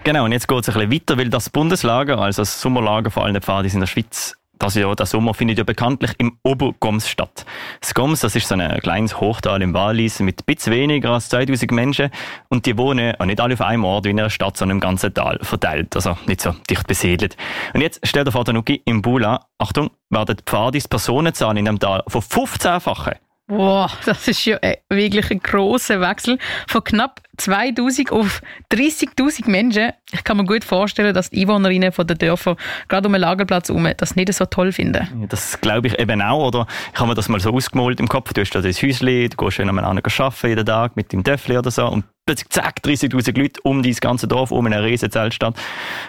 Genau, 0.04 0.26
und 0.26 0.34
jetzt 0.34 0.50
geht 0.50 0.60
es 0.60 0.68
ein 0.68 0.90
bisschen 0.90 0.92
weiter, 0.92 1.18
weil 1.18 1.30
das 1.30 1.50
Bundeslager, 1.50 2.20
also 2.20 2.42
das 2.42 2.60
Sommerlager 2.60 3.10
vor 3.10 3.24
allem 3.24 3.34
der 3.34 3.42
Pfadis 3.42 3.74
in 3.74 3.80
der 3.80 3.88
Schweiz, 3.88 4.36
das 4.62 4.76
Jahr, 4.76 4.96
der 4.96 5.08
Sommer 5.08 5.34
findet 5.34 5.58
ja 5.58 5.64
bekanntlich 5.64 6.12
im 6.20 6.38
Obergoms 6.44 7.10
statt. 7.10 7.46
Das 7.80 7.96
Goms, 7.96 8.20
das 8.20 8.36
ist 8.36 8.48
so 8.48 8.54
ein 8.56 8.80
kleines 8.82 9.20
Hochtal 9.20 9.62
im 9.64 9.74
Wallis 9.74 10.20
mit 10.20 10.42
ein 10.42 10.46
bisschen 10.46 10.74
weniger 10.74 11.10
als 11.10 11.30
2000 11.30 11.72
Menschen 11.72 12.12
und 12.50 12.68
die 12.68 12.78
wohnen 12.78 13.16
auch 13.18 13.26
nicht 13.26 13.40
alle 13.40 13.56
auf 13.56 13.62
einem 13.62 13.84
Ort 13.84 14.06
wie 14.06 14.12
in 14.12 14.20
einer 14.20 14.30
Stadt, 14.30 14.58
sondern 14.58 14.78
im 14.78 14.82
ganzen 14.82 15.14
Tal 15.14 15.40
verteilt, 15.42 15.96
also 15.96 16.16
nicht 16.28 16.42
so 16.42 16.54
dicht 16.70 16.86
besiedelt. 16.86 17.38
Und 17.74 17.82
jetzt 17.82 18.06
stellt 18.08 18.28
der 18.28 18.34
Vater 18.34 18.54
Nuki 18.54 18.82
im 18.86 19.02
Bula, 19.02 19.48
Achtung, 19.58 19.90
werden 20.10 20.38
die 20.38 20.44
Pfadis 20.44 20.88
Personenzahl 20.88 21.58
in 21.58 21.66
dem 21.66 21.80
Tal 21.80 22.04
von 22.08 22.22
15-fache 22.22 23.16
Boah, 23.52 23.92
das 24.06 24.30
ist 24.30 24.46
ja 24.46 24.58
äh, 24.62 24.78
wirklich 24.88 25.30
ein 25.30 25.42
großer 25.42 26.00
Wechsel. 26.00 26.38
Von 26.70 26.86
knapp 26.86 27.20
2000 27.38 28.12
auf 28.12 28.42
30.000 28.72 29.50
Menschen. 29.50 29.92
Ich 30.12 30.24
kann 30.24 30.38
mir 30.38 30.46
gut 30.46 30.64
vorstellen, 30.64 31.14
dass 31.14 31.30
die 31.30 31.42
Einwohnerinnen 31.42 31.92
von 31.92 32.06
den 32.08 32.18
Dörfern 32.18 32.56
gerade 32.88 33.08
um 33.08 33.14
den 33.14 33.22
Lagerplatz 33.22 33.70
herum 33.70 33.88
das 33.98 34.16
nicht 34.16 34.34
so 34.34 34.46
toll 34.46 34.72
finden. 34.72 35.28
Das 35.30 35.60
glaube 35.62 35.88
ich 35.88 36.00
eben 36.00 36.22
auch. 36.22 36.48
Oder 36.48 36.68
ich 36.94 37.00
habe 37.00 37.10
mir 37.10 37.16
das 37.16 37.30
mal 37.30 37.40
so 37.40 37.52
ausgemalt 37.52 38.00
im 38.00 38.08
Kopf. 38.08 38.34
Du 38.34 38.42
hast 38.42 38.52
da 38.52 38.62
das 38.62 38.82
Häuschen, 38.82 39.30
du 39.30 39.38
gehst 39.38 39.54
schön 39.54 39.70
aneinander 39.70 40.02
arbeiten 40.20 40.48
jeden 40.48 40.66
Tag 40.66 40.96
mit 40.96 41.12
deinem 41.14 41.24
Töffel 41.24 41.58
oder 41.58 41.72
so 41.72 41.88
und 41.88 42.06
plötzlich 42.26 42.50
zack, 42.50 42.76
30'000 42.84 43.40
Leute 43.40 43.62
um 43.64 43.84
dein 43.84 43.94
ganze 43.94 44.28
Dorf, 44.28 44.52
um 44.52 44.66
eine 44.66 44.84
riesige 44.84 45.10
Zeltstadt. 45.10 45.56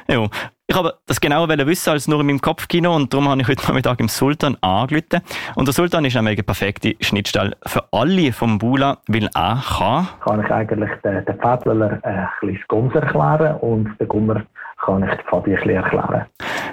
Ja, 0.08 0.28
ich 0.68 0.76
habe 0.76 0.94
das 1.06 1.20
genauer 1.20 1.48
wissen 1.48 1.90
als 1.90 2.08
nur 2.08 2.20
in 2.20 2.26
meinem 2.26 2.40
Kopfkino 2.40 2.94
und 2.94 3.12
darum 3.12 3.28
habe 3.28 3.42
ich 3.42 3.48
heute 3.48 3.62
Nachmittag 3.62 4.00
im 4.00 4.08
Sultan 4.08 4.56
angerufen. 4.60 5.20
Und 5.54 5.66
der 5.66 5.74
Sultan 5.74 6.04
ist 6.04 6.14
nämlich 6.14 6.38
eine 6.38 6.42
perfekte 6.44 6.94
Schnittstelle 7.00 7.56
für 7.66 7.84
alle 7.92 8.32
vom 8.32 8.58
Bula, 8.58 8.98
weil 9.06 9.28
er 9.34 9.62
kann... 9.68 10.08
Kann 10.24 10.42
ich 10.42 10.50
eigentlich 10.50 10.90
den, 11.04 11.21
den 11.24 11.38
Pfadler 11.38 12.00
äh, 12.02 12.08
ein 12.08 12.28
bisschen 12.40 12.64
Gums 12.68 12.94
erklären 12.94 13.56
und 13.56 13.96
den 13.98 14.08
Gummer 14.08 14.42
kann 14.84 15.02
ich 15.04 15.10
den 15.10 15.26
Fabi 15.28 15.50
ein 15.50 15.56
bisschen 15.56 15.76
erklären. 15.76 16.26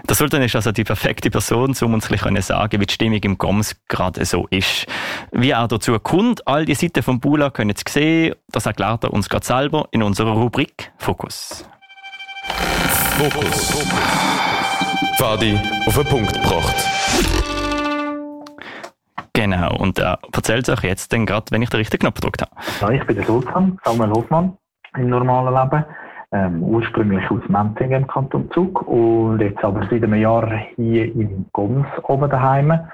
Der 0.08 0.15
Sultan 0.15 0.41
ist 0.41 0.56
also 0.56 0.72
die 0.72 0.84
perfekte 0.84 1.29
Person, 1.29 1.75
um 1.82 1.94
uns 1.94 2.10
ein 2.10 2.12
bisschen 2.12 2.41
sagen, 2.41 2.82
wie 2.82 2.86
die 2.86 2.94
Stimmung 2.94 3.20
im 3.20 3.38
Goms 3.38 3.79
gerade 3.88 4.25
so 4.25 4.48
ist. 4.50 4.88
Wie 5.32 5.51
er 5.51 5.68
dazu 5.68 5.98
kommt, 6.00 6.48
all 6.48 6.65
die 6.65 6.74
Seiten 6.74 7.03
vom 7.03 7.20
Bula 7.20 7.50
können 7.51 7.75
Sie 7.75 7.84
sehen, 7.88 8.36
das 8.51 8.65
erklärt 8.65 9.03
er 9.03 9.13
uns 9.13 9.29
gerade 9.29 9.46
selber 9.46 9.88
in 9.91 10.01
unserer 10.01 10.32
Rubrik 10.32 10.91
Fokus. 10.98 11.70
Fokus. 13.20 13.86
Fadi 15.18 15.60
auf 15.86 15.96
den 15.96 16.06
Punkt 16.06 16.34
gebracht. 16.34 17.38
Genau, 19.33 19.75
und 19.77 20.00
er 20.00 20.19
erzählt 20.33 20.69
euch 20.69 20.83
jetzt 20.83 21.13
dann 21.13 21.25
gerade, 21.25 21.45
wenn 21.51 21.62
ich 21.62 21.69
den 21.69 21.77
richtigen 21.77 22.01
Knopf 22.01 22.15
gedrückt 22.15 22.41
habe. 22.41 22.51
Ja, 22.81 22.89
ich 22.89 23.05
bin 23.05 23.15
der 23.15 23.25
Sultan, 23.25 23.77
Samuel 23.83 24.12
Hofmann, 24.12 24.57
im 24.95 25.09
normalen 25.09 25.53
Leben. 25.53 25.86
Ähm, 26.31 26.62
ursprünglich 26.62 27.29
aus 27.31 27.41
Mentingen 27.48 28.03
im 28.03 28.07
Kanton 28.07 28.51
Zug 28.51 28.88
und 28.88 29.41
jetzt 29.41 29.63
aber 29.63 29.81
seit 29.89 30.03
einem 30.03 30.13
Jahr 30.13 30.48
hier 30.75 31.05
in 31.05 31.48
Goms 31.53 31.88
oben 32.03 32.29
daheim 32.29 32.88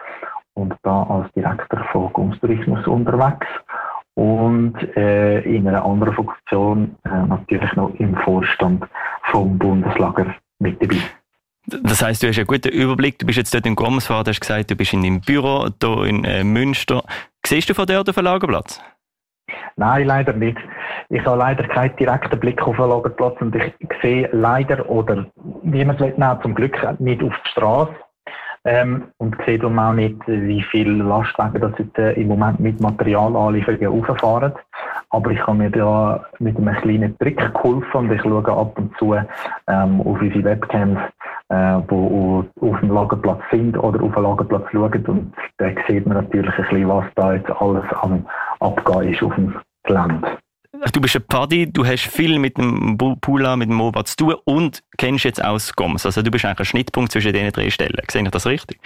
und 0.53 0.73
da 0.83 1.03
als 1.03 1.29
Direktor 1.33 1.83
von 1.91 2.13
Goms 2.13 2.39
Tourismus 2.39 2.87
unterwegs 2.87 3.47
und 4.13 4.75
äh, 4.95 5.41
in 5.41 5.67
einer 5.67 5.83
anderen 5.83 6.13
Funktion 6.13 6.95
äh, 7.03 7.09
natürlich 7.09 7.73
noch 7.75 7.93
im 7.95 8.15
Vorstand 8.17 8.85
vom 9.23 9.57
Bundeslager 9.57 10.33
mit 10.59 10.81
dabei. 10.81 11.01
Das 11.67 12.01
heißt, 12.01 12.21
du 12.21 12.27
hast 12.27 12.37
einen 12.37 12.47
guten 12.47 12.69
Überblick. 12.69 13.17
Du 13.19 13.25
bist 13.25 13.37
jetzt 13.37 13.53
dort 13.53 13.65
in 13.65 13.75
Gomsfahrt, 13.75 14.27
hast 14.27 14.39
gesagt, 14.39 14.69
du 14.71 14.75
bist 14.75 14.93
in 14.93 15.01
deinem 15.01 15.21
Büro 15.21 15.67
hier 15.81 16.03
in 16.05 16.23
äh, 16.23 16.43
Münster. 16.43 17.03
Siehst 17.45 17.69
du 17.69 17.73
von 17.73 17.85
dort 17.85 18.09
auf 18.09 18.15
den 18.15 18.23
Lagerplatz? 18.23 18.81
Nein, 19.75 20.07
leider 20.07 20.33
nicht. 20.33 20.57
Ich 21.09 21.23
habe 21.25 21.37
leider 21.37 21.67
keinen 21.67 21.95
direkten 21.97 22.39
Blick 22.39 22.61
auf 22.61 22.75
den 22.77 22.89
Lagerplatz 22.89 23.39
und 23.41 23.55
ich 23.55 23.73
sehe 24.01 24.29
leider, 24.31 24.89
oder 24.89 25.25
wie 25.63 25.83
man 25.83 25.95
es 25.95 26.17
nennt, 26.17 26.41
zum 26.41 26.55
Glück 26.55 26.77
nicht 26.99 27.21
auf 27.21 27.33
die 27.45 27.49
Straße. 27.51 27.93
Ähm, 28.65 29.03
und 29.17 29.35
sehe 29.45 29.59
darum 29.59 29.77
auch 29.77 29.93
nicht, 29.93 30.17
wie 30.25 30.63
viele 30.63 31.03
Lastwagen 31.03 31.61
das 31.61 31.73
jetzt, 31.77 31.97
äh, 31.99 32.13
im 32.13 32.29
Moment 32.29 32.59
mit 32.59 32.81
Materialanlieferungen 32.81 34.03
rauffahren. 34.03 34.53
Aber 35.11 35.29
ich 35.29 35.45
habe 35.45 35.59
mir 35.59 35.69
da 35.69 36.25
mit 36.39 36.57
einem 36.57 36.75
kleinen 36.75 37.17
Trick 37.19 37.37
geholfen 37.37 37.91
und 37.93 38.11
ich 38.11 38.21
schaue 38.21 38.47
ab 38.47 38.77
und 38.77 38.97
zu 38.97 39.13
ähm, 39.13 40.01
auf 40.01 40.19
unsere 40.19 40.43
Webcams, 40.43 40.99
äh, 41.49 41.77
wo 41.87 42.43
auf 42.59 42.79
dem 42.79 42.91
Lagerplatz 42.91 43.41
sind 43.51 43.77
oder 43.77 44.01
auf 44.01 44.13
dem 44.13 44.23
Lagerplatz 44.23 44.65
schauen 44.71 45.05
und 45.05 45.33
da 45.57 45.67
sieht 45.87 46.07
man 46.07 46.17
natürlich 46.17 46.57
ein 46.57 46.63
bisschen, 46.63 46.89
was 46.89 47.05
da 47.15 47.33
jetzt 47.33 47.51
alles 47.61 47.85
am 48.01 48.25
Abgehen 48.59 49.13
ist 49.13 49.21
auf 49.21 49.35
dem 49.35 49.55
Gelände. 49.83 50.27
Du 50.93 51.01
bist 51.01 51.15
ein 51.15 51.23
Paddy, 51.27 51.71
du 51.71 51.85
hast 51.85 52.05
viel 52.05 52.37
mit 52.37 52.57
dem 52.57 52.97
Pula, 53.19 53.55
mit 53.55 53.69
dem 53.69 53.75
MOBA 53.75 54.05
zu 54.05 54.17
tun 54.17 54.35
und 54.45 54.83
kennst 54.97 55.25
jetzt 55.25 55.43
auch 55.43 55.53
das 55.53 55.75
GOMS. 55.75 56.05
Also 56.05 56.21
du 56.21 56.29
bist 56.29 56.45
eigentlich 56.45 56.59
ein 56.59 56.65
Schnittpunkt 56.65 57.11
zwischen 57.11 57.33
diesen 57.33 57.51
drei 57.51 57.69
Stellen. 57.69 57.99
Sehe 58.09 58.21
ich 58.21 58.29
das 58.29 58.45
richtig? 58.45 58.79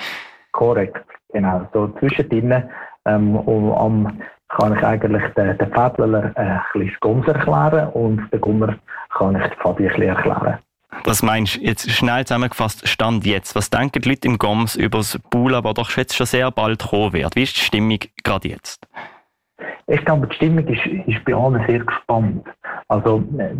Korrekt, 0.54 0.98
genau. 1.34 1.68
So 1.74 1.90
zwischendrin 2.00 2.64
ähm, 3.06 3.36
um, 3.36 4.22
kann 4.48 4.76
ich 4.76 4.84
eigentlich 4.84 5.24
den, 5.36 5.58
den 5.58 5.68
Fädler 5.74 6.32
äh, 6.36 6.42
ein 6.42 6.62
bisschen 6.74 7.24
erklären 7.26 7.90
und 7.90 8.32
den 8.32 8.42
Gummer 8.42 8.76
kann 9.18 9.36
ich 9.36 9.44
den 9.44 9.60
Fabi 9.60 9.84
ein 9.84 9.90
bisschen 9.90 10.16
erklären. 10.16 10.58
Was 11.04 11.22
meinst 11.22 11.58
du, 11.58 11.62
jetzt 11.62 11.90
schnell 11.92 12.26
zusammengefasst, 12.26 12.88
Stand 12.88 13.26
jetzt, 13.26 13.56
was 13.56 13.70
denken 13.70 14.02
die 14.02 14.10
Leute 14.10 14.28
im 14.28 14.38
GOMS 14.38 14.76
über 14.76 15.00
das 15.00 15.20
Pula, 15.30 15.62
das 15.62 15.74
doch 15.74 15.92
jetzt 15.98 16.16
schon 16.16 16.26
sehr 16.26 16.50
bald 16.50 16.80
kommen 16.90 17.14
wird? 17.14 17.36
Wie 17.36 17.44
ist 17.44 17.58
die 17.58 17.62
Stimmung 17.62 18.00
gerade 18.24 18.50
jetzt? 18.50 18.88
Ich 19.92 20.06
glaube, 20.06 20.28
die 20.28 20.36
Stimmung 20.36 20.68
ist, 20.68 20.86
ist 20.86 21.26
bei 21.26 21.34
allen 21.34 21.66
sehr 21.68 21.80
gespannt. 21.80 22.48
Also, 22.90 23.24
äh, 23.40 23.56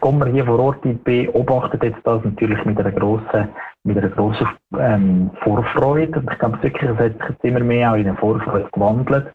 kommen 0.00 0.20
wir 0.24 0.32
hier 0.32 0.44
vor 0.44 0.60
Ort, 0.60 0.84
die 0.84 0.92
beobachtet 0.92 1.82
jetzt 1.82 2.00
das 2.04 2.22
natürlich 2.22 2.64
mit 2.64 2.78
einer 2.78 2.92
grossen, 2.92 3.48
mit 3.82 3.98
einer 3.98 4.08
grossen 4.08 4.46
ähm, 4.78 5.30
Vorfreude. 5.42 6.20
Und 6.20 6.30
ich 6.30 6.38
glaube 6.38 6.62
wirklich, 6.62 6.90
es 6.90 6.96
hat 6.96 7.12
sich 7.18 7.28
jetzt 7.28 7.44
immer 7.44 7.60
mehr 7.60 7.90
auch 7.90 7.96
in 7.96 8.06
eine 8.06 8.16
Vorfreude 8.16 8.68
gewandelt. 8.72 9.32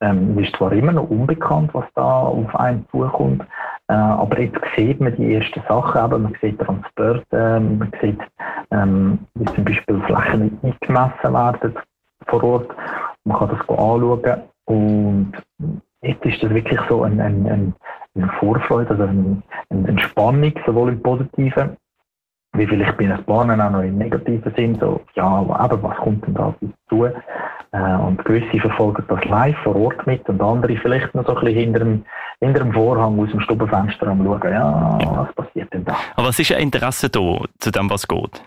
Ähm, 0.00 0.36
es 0.38 0.46
ist 0.46 0.56
zwar 0.56 0.72
immer 0.72 0.92
noch 0.92 1.10
unbekannt, 1.10 1.70
was 1.74 1.84
da 1.94 2.22
auf 2.22 2.54
einen 2.56 2.86
zukommt, 2.90 3.42
äh, 3.88 3.92
aber 3.92 4.40
jetzt 4.40 4.58
sieht 4.74 5.00
man 5.00 5.14
die 5.14 5.34
ersten 5.34 5.62
Sachen, 5.68 6.04
eben, 6.04 6.22
man 6.22 6.36
sieht 6.40 6.58
Transport, 6.58 7.24
äh, 7.32 7.60
man 7.60 7.92
sieht, 8.00 8.18
ähm, 8.72 9.20
wie 9.34 9.44
zum 9.54 9.64
Beispiel 9.64 10.00
Flächen 10.06 10.58
nicht 10.62 10.80
gemessen 10.80 11.32
werden, 11.32 11.74
vor 12.26 12.42
Ort. 12.42 12.70
Man 13.24 13.38
kann 13.38 13.50
das 13.50 13.68
anschauen 13.68 14.42
und 14.72 15.32
jetzt 16.02 16.24
ist 16.24 16.42
das 16.42 16.50
wirklich 16.50 16.80
so 16.88 17.02
ein, 17.02 17.20
ein, 17.20 17.46
ein, 17.46 17.74
eine 18.14 18.32
Vorfreude, 18.40 18.90
also 18.90 19.02
eine, 19.04 19.42
eine 19.70 19.88
Entspannung, 19.88 20.52
sowohl 20.66 20.90
im 20.90 21.02
Positiven 21.02 21.76
wie 22.54 22.66
vielleicht 22.66 22.96
bei 22.98 23.10
ein 23.10 23.24
paar 23.24 23.48
auch 23.48 23.70
noch 23.70 23.82
im 23.82 23.96
negativen 23.96 24.52
Sinn, 24.54 24.78
so, 24.78 25.00
ja, 25.14 25.24
aber 25.24 25.82
was 25.82 25.96
kommt 25.96 26.26
denn 26.26 26.34
da 26.34 26.46
auf 26.46 26.54
uns 26.60 26.74
zu? 26.88 27.04
Äh, 27.04 27.96
und 27.96 28.22
gewisse 28.26 28.60
verfolgen 28.60 29.04
das 29.08 29.24
live 29.24 29.56
vor 29.62 29.74
Ort 29.76 30.06
mit 30.06 30.28
und 30.28 30.42
andere 30.42 30.76
vielleicht 30.76 31.14
noch 31.14 31.26
so 31.26 31.34
ein 31.34 31.44
bisschen 31.44 31.60
hinter 31.60 31.78
dem, 31.78 32.04
hinter 32.40 32.60
dem 32.60 32.72
Vorhang 32.72 33.18
aus 33.18 33.30
dem 33.30 33.40
Stubenfenster 33.40 34.06
am 34.06 34.22
schauen, 34.22 34.52
ja, 34.52 34.98
was 35.00 35.34
passiert 35.34 35.72
denn 35.72 35.84
da? 35.84 35.96
Aber 36.14 36.28
was 36.28 36.38
ist 36.38 36.52
ein 36.52 36.60
Interesse 36.60 37.08
da 37.08 37.38
zu 37.58 37.70
dem, 37.70 37.88
was 37.88 38.06
geht? 38.06 38.42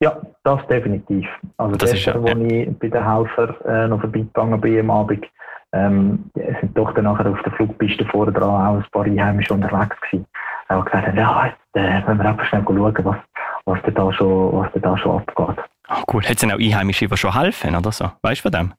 Ja, 0.00 0.16
das 0.44 0.66
definitiv. 0.66 1.28
Also 1.58 1.76
das 1.76 1.92
gestern, 1.92 2.26
ja, 2.26 2.34
ja. 2.34 2.64
ich 2.66 2.78
bei 2.78 2.88
den 2.88 3.04
Helfern 3.04 3.54
äh, 3.66 3.88
noch 3.88 4.00
vorbeigegangen 4.00 4.60
bin 4.60 4.80
am 4.80 4.90
Abend, 4.90 5.26
ähm, 5.72 6.30
sind 6.34 6.76
doch 6.76 6.92
dann 6.94 7.04
nachher 7.04 7.30
auf 7.30 7.42
der 7.42 7.52
Flugpiste 7.52 8.04
vorne 8.06 8.32
dran 8.32 8.48
auch 8.48 8.76
ein 8.76 8.86
paar 8.92 9.04
Einheimische 9.04 9.54
unterwegs 9.54 9.96
gewesen 10.00 10.26
gesagt 10.78 11.06
haben, 11.06 11.16
ja, 11.16 11.46
jetzt 11.46 11.58
äh, 11.74 12.00
müssen 12.00 12.18
wir 12.18 12.28
einfach 12.28 12.44
schnell 12.46 12.64
schauen, 12.64 12.94
was, 13.04 13.16
was 13.64 13.94
da 13.94 14.12
schon, 14.12 14.52
was 14.52 14.70
da 14.80 14.96
schon 14.96 15.18
abgeht. 15.18 15.64
Cool. 16.12 16.22
Hat 16.22 16.30
es 16.30 16.36
denn 16.36 16.52
auch 16.52 16.58
Einheimische, 16.58 17.08
die 17.08 17.16
schon 17.16 17.34
helfen 17.34 17.74
oder 17.74 17.90
so? 17.90 18.10
Weißt 18.22 18.44
du 18.44 18.50
von 18.50 18.52
dem? 18.52 18.74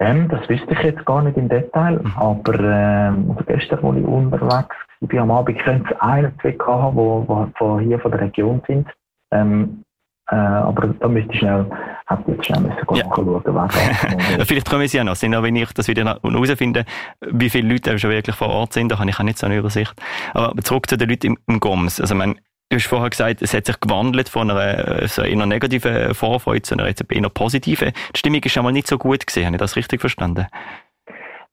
Ähm, 0.00 0.28
das 0.28 0.48
wüsste 0.48 0.72
ich 0.74 0.82
jetzt 0.82 1.04
gar 1.04 1.22
nicht 1.22 1.36
im 1.36 1.48
Detail, 1.48 1.98
mhm. 2.00 2.12
aber 2.16 2.60
ähm, 2.60 3.30
also 3.30 3.44
gestern, 3.44 3.84
als 3.84 3.96
ich 3.96 4.04
unterwegs 4.04 4.68
war, 5.00 5.20
am 5.20 5.30
Abend, 5.32 5.58
könnte 5.58 5.92
es 5.92 6.00
einen, 6.00 6.32
zwei 6.40 6.56
haben, 6.64 7.26
die 7.26 7.58
von 7.58 7.80
hier 7.80 7.98
von 7.98 8.12
der 8.12 8.20
Region 8.20 8.62
sind. 8.68 8.88
Ähm, 9.32 9.82
äh, 10.30 10.34
aber 10.36 10.88
da 10.88 11.08
müsste 11.08 11.32
ich 11.32 11.38
schnell, 11.38 11.66
hätte 12.06 12.32
jetzt 12.32 12.44
schnell 12.44 12.60
müssen 12.60 12.76
ja. 12.94 13.06
nachschauen, 13.06 13.42
wer 13.44 14.44
Vielleicht 14.46 14.68
kommen 14.68 14.86
sie 14.86 14.98
ja 14.98 15.04
noch, 15.04 15.16
auch, 15.16 15.42
wenn 15.42 15.56
ich 15.56 15.72
das 15.72 15.88
wieder 15.88 16.18
herausfinde, 16.22 16.84
wie 17.20 17.48
viele 17.48 17.72
Leute 17.72 17.98
schon 17.98 18.10
wirklich 18.10 18.36
vor 18.36 18.48
Ort 18.48 18.74
sind, 18.74 18.92
da 18.92 18.98
habe 18.98 19.08
ich 19.08 19.18
auch 19.18 19.24
nicht 19.24 19.38
so 19.38 19.46
eine 19.46 19.56
Übersicht. 19.56 19.94
Aber 20.34 20.60
zurück 20.62 20.88
zu 20.88 20.98
den 20.98 21.08
Leuten 21.08 21.28
im, 21.28 21.38
im 21.46 21.60
GOMS. 21.60 22.00
Also, 22.00 22.14
mein, 22.14 22.38
Du 22.70 22.76
hast 22.76 22.86
vorher 22.86 23.08
gesagt, 23.08 23.40
es 23.40 23.54
hat 23.54 23.64
sich 23.64 23.80
gewandelt 23.80 24.28
von 24.28 24.50
einer 24.50 25.08
so 25.08 25.22
eher 25.22 25.46
negativen 25.46 26.12
Vorfreude 26.14 26.60
zu 26.60 26.74
einer 26.74 26.86
jetzt 26.86 27.02
eher 27.10 27.28
positiven. 27.30 27.92
Die 28.14 28.18
Stimmung 28.18 28.42
ist 28.42 28.52
schon 28.52 28.62
mal 28.62 28.72
nicht 28.72 28.86
so 28.86 28.98
gut 28.98 29.26
gesehen. 29.26 29.46
Habe 29.46 29.56
ich 29.56 29.60
das 29.60 29.74
richtig 29.74 30.02
verstanden? 30.02 30.46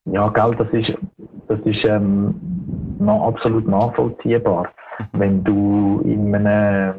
Ja, 0.04 0.28
gell, 0.28 0.54
das 0.56 0.68
ist, 0.72 0.92
das 1.48 1.58
ist 1.60 1.82
ähm, 1.86 2.34
noch 2.98 3.28
absolut 3.28 3.66
nachvollziehbar. 3.66 4.70
Mhm. 4.98 5.06
Wenn 5.12 5.44
du 5.44 6.02
in 6.04 6.34
einer 6.34 6.96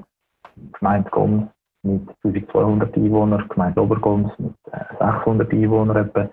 Gemeinde 0.79 1.10
kommst, 1.12 1.48
mit 1.88 2.10
1200 2.24 2.96
Einwohnern, 2.96 3.48
Gemeinde 3.50 3.82
Obergons 3.82 4.32
mit 4.38 4.53
600 5.00 5.51
äh, 5.51 5.56
Einwohnern 5.56 6.29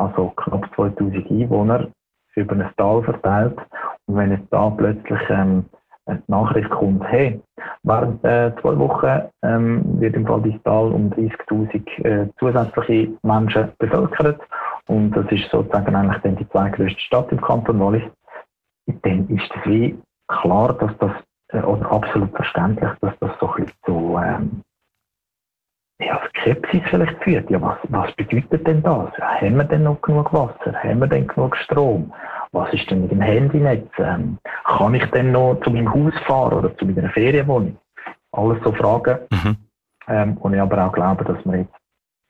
also 0.00 0.32
knapp 0.36 0.68
2000 0.74 1.30
Einwohner, 1.30 1.88
über 2.34 2.54
ein 2.54 2.70
Tal 2.76 3.02
verteilt. 3.02 3.58
Und 4.06 4.16
wenn 4.16 4.30
jetzt 4.30 4.48
da 4.50 4.70
plötzlich 4.70 5.20
ähm, 5.28 5.66
eine 6.06 6.22
Nachricht 6.26 6.70
kommt, 6.70 7.04
hey, 7.04 7.40
während 7.82 8.24
äh, 8.24 8.52
zwei 8.60 8.78
Wochen 8.78 9.28
ähm, 9.42 10.00
wird 10.00 10.16
im 10.16 10.26
Fall 10.26 10.42
dieses 10.42 10.62
Tal 10.62 10.92
um 10.92 11.10
30.000 11.10 12.04
äh, 12.04 12.28
zusätzliche 12.38 13.12
Menschen 13.22 13.72
bevölkert. 13.78 14.40
Und 14.88 15.12
das 15.12 15.26
ist 15.30 15.50
sozusagen 15.50 15.94
eigentlich 15.94 16.22
dann 16.22 16.36
die 16.36 16.48
zweitgrößte 16.48 17.00
Stadt 17.00 17.30
im 17.30 17.40
Kanton 17.40 17.78
Wallis, 17.78 18.02
dann 19.02 19.28
ist 19.28 19.50
es 19.54 19.70
wie 19.70 19.96
klar, 20.28 20.72
dass 20.74 20.96
das, 20.98 21.12
äh, 21.48 21.62
oder 21.62 21.90
absolut 21.92 22.34
verständlich, 22.34 22.90
dass 23.00 23.16
das 23.20 23.30
so 23.38 23.52
ein 23.52 23.64
bisschen 23.64 23.78
so 23.86 24.18
ähm, 24.18 24.62
ja, 26.00 26.20
Skepsis 26.30 26.82
vielleicht 26.88 27.22
führt. 27.22 27.50
Ja, 27.50 27.60
was, 27.60 27.78
was 27.88 28.12
bedeutet 28.12 28.66
denn 28.66 28.82
das? 28.82 29.10
Haben 29.18 29.56
wir 29.56 29.64
denn 29.64 29.84
noch 29.84 30.00
genug 30.02 30.32
Wasser? 30.32 30.74
Haben 30.82 31.00
wir 31.00 31.06
denn 31.06 31.26
genug 31.26 31.56
Strom? 31.56 32.12
Was 32.52 32.72
ist 32.72 32.90
denn 32.90 33.02
mit 33.02 33.12
dem 33.12 33.20
Handynetz? 33.20 33.88
Ähm, 33.98 34.38
kann 34.64 34.94
ich 34.94 35.04
denn 35.10 35.32
noch 35.32 35.60
zu 35.62 35.70
meinem 35.70 35.92
Haus 35.92 36.18
fahren 36.26 36.54
oder 36.54 36.76
zu 36.76 36.86
meiner 36.86 37.10
Ferienwohnung? 37.10 37.76
Alles 38.32 38.62
so 38.64 38.72
Fragen. 38.72 39.18
Mhm. 39.30 39.56
Ähm, 40.08 40.36
und 40.38 40.54
ich 40.54 40.60
aber 40.60 40.86
auch 40.86 40.92
glaube, 40.92 41.24
dass 41.24 41.44
man 41.44 41.60
jetzt 41.60 41.74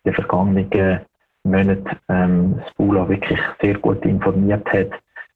in 0.04 0.12
den 0.12 0.14
vergangenen 0.14 1.00
Monaten 1.44 1.98
ähm, 2.08 2.60
das 2.62 2.74
Bula 2.74 3.08
wirklich 3.08 3.40
sehr 3.60 3.78
gut 3.78 4.04
informiert 4.04 4.66
hat, 4.72 4.90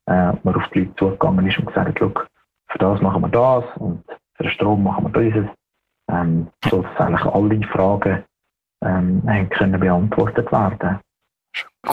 äh, 0.07 0.37
man 0.43 0.55
auf 0.55 0.69
die 0.75 0.81
Leute 0.81 0.97
zugegangen 0.97 1.47
ist 1.47 1.59
und 1.59 1.67
gesagt 1.67 2.01
hat, 2.01 2.29
für 2.69 2.79
das 2.79 3.01
machen 3.01 3.23
wir 3.23 3.29
das 3.29 3.65
und 3.77 4.05
für 4.35 4.43
den 4.43 4.53
Strom 4.53 4.85
machen 4.85 5.05
wir 5.05 5.23
dieses 5.23 5.47
ähm, 6.11 6.49
sodass 6.69 6.97
eigentlich 6.99 7.25
alle 7.25 7.63
Fragen 7.69 8.25
ähm, 8.85 9.23
können 9.51 9.81
beantwortet 9.81 10.51
werden 10.53 11.01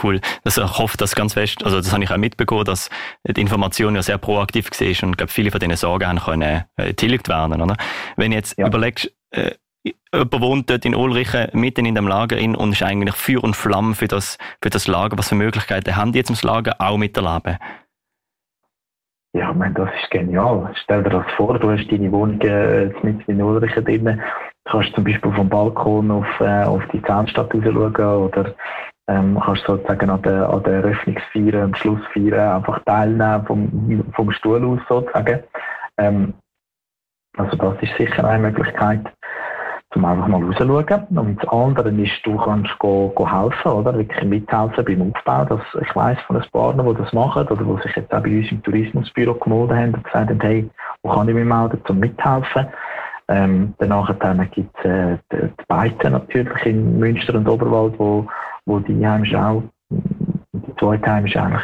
Cool. 0.02 0.22
Also 0.44 0.64
ich 0.64 0.78
hoffe, 0.78 0.98
dass 0.98 1.16
ganz 1.16 1.34
fest, 1.34 1.64
also 1.64 1.78
das 1.78 1.92
habe 1.92 2.04
ich 2.04 2.12
auch 2.12 2.18
mitbekommen, 2.18 2.66
dass 2.66 2.90
die 3.28 3.42
Information 3.42 3.96
ja 3.96 4.02
sehr 4.02 4.18
proaktiv 4.18 4.70
war 4.72 5.08
und 5.08 5.18
glaube, 5.18 5.32
viele 5.32 5.52
von 5.52 5.60
diesen 5.60 5.76
Sorgen 5.76 6.08
haben 6.08 6.20
können 6.20 6.64
äh, 6.78 6.94
tilgt 6.94 7.28
werden, 7.28 7.62
oder? 7.62 7.76
Wenn 8.16 8.32
jetzt 8.32 8.58
ja. 8.58 8.68
überlegst, 8.68 9.12
äh, 9.32 9.52
jemand 9.84 10.42
wohnt 10.42 10.70
dort 10.70 10.86
in 10.86 10.96
Ulrichen 10.96 11.48
mitten 11.54 11.86
in 11.86 11.96
dem 11.96 12.08
Lager 12.08 12.38
in 12.38 12.56
und 12.56 12.72
ist 12.72 12.84
eigentlich 12.84 13.16
Feuer 13.16 13.44
und 13.44 13.56
Flamme 13.56 13.96
für 13.96 14.08
das, 14.08 14.38
für 14.62 14.70
das 14.70 14.88
Lager. 14.88 15.18
Was 15.18 15.30
für 15.30 15.36
Möglichkeiten 15.36 15.96
haben 15.96 16.12
die 16.12 16.20
jetzt 16.20 16.30
ums 16.30 16.44
Lager 16.44 16.76
auch 16.80 16.98
miterleben? 16.98 17.58
Ja, 19.34 19.52
ich 19.52 19.56
meine, 19.58 19.74
das 19.74 19.90
ist 20.02 20.12
genial. 20.12 20.74
Stell 20.84 21.04
dir 21.04 21.10
das 21.10 21.32
vor, 21.38 21.58
du 21.58 21.72
hast 21.72 21.90
deine 21.90 22.12
Wohnung 22.12 22.42
äh, 22.42 22.92
mit 23.02 23.28
in 23.30 23.42
Ulrichen 23.42 23.86
drin. 23.86 24.22
Du 24.66 24.72
kannst 24.72 24.94
zum 24.94 25.06
Beispiel 25.06 25.32
vom 25.32 25.48
Balkon 25.48 26.12
auf, 26.12 26.28
äh, 26.42 26.64
auf 26.64 26.84
die 26.92 27.02
Zahnstadt 27.04 27.54
raus 27.54 27.64
schauen 27.64 28.24
oder 28.24 28.54
ähm, 29.08 29.40
kannst 29.44 29.66
sozusagen 29.66 30.10
an 30.10 30.22
der, 30.22 30.50
an 30.50 30.64
der 30.64 30.74
Eröffnungsfeier 30.84 31.64
und 31.64 31.78
Schlussfeier 31.78 32.56
einfach 32.56 32.84
teilnehmen 32.84 33.46
vom, 33.46 34.12
vom 34.14 34.32
Stuhl 34.32 34.66
aus 34.66 34.80
sozusagen. 34.90 35.44
Ähm, 35.98 36.34
also 37.38 37.56
das 37.56 37.82
ist 37.82 37.96
sicher 37.98 38.28
eine 38.28 38.50
Möglichkeit 38.50 39.02
um 39.96 40.06
einfach 40.06 40.28
mal 40.28 40.44
rauszuschauen. 40.44 41.18
Und 41.18 41.44
das 41.44 41.50
andere 41.50 41.90
ist, 41.90 42.26
du 42.26 42.38
kannst 42.38 42.78
go, 42.80 43.12
go 43.16 43.30
helfen, 43.30 43.72
oder? 43.72 43.98
Wirklich 43.98 44.24
mithelfen 44.24 44.86
beim 44.86 45.12
Aufbau. 45.14 45.46
Das, 45.46 45.62
ich 45.82 45.96
weiss 45.96 46.20
von 46.22 46.38
ein 46.38 46.50
paar, 46.52 46.74
die 46.74 47.02
das 47.02 47.14
machen, 47.14 47.48
oder 47.48 47.64
die 47.64 47.82
sich 47.84 47.96
jetzt 47.96 48.14
auch 48.14 48.24
bei 48.24 48.38
uns 48.38 48.52
im 48.52 48.64
Tourismusbüro 48.64 49.34
gemeldet 49.36 49.78
haben 49.78 49.94
und 49.94 50.04
gesagt 50.04 50.30
haben, 50.30 50.42
hey, 50.42 50.70
wo 51.04 51.12
kann 51.12 51.30
ich 51.30 51.36
mich 51.36 51.46
melden, 51.46 51.82
um 51.88 52.00
mithelfen? 52.00 52.68
Ähm, 53.28 53.74
danach 53.78 54.12
gibt 54.52 54.78
es 54.80 54.86
äh, 54.86 55.18
die, 55.32 55.48
die 55.48 55.66
Beiten 55.68 56.12
natürlich 56.12 56.66
in 56.66 57.00
Münster 57.00 57.36
und 57.36 57.48
Oberwald, 57.48 57.94
wo, 57.98 58.28
wo 58.66 58.80
die 58.80 58.94
Einheimischen 58.94 59.40
auch, 59.40 59.64
die 59.90 60.76
Zweitheimischen 60.78 61.42
eigentlich 61.42 61.64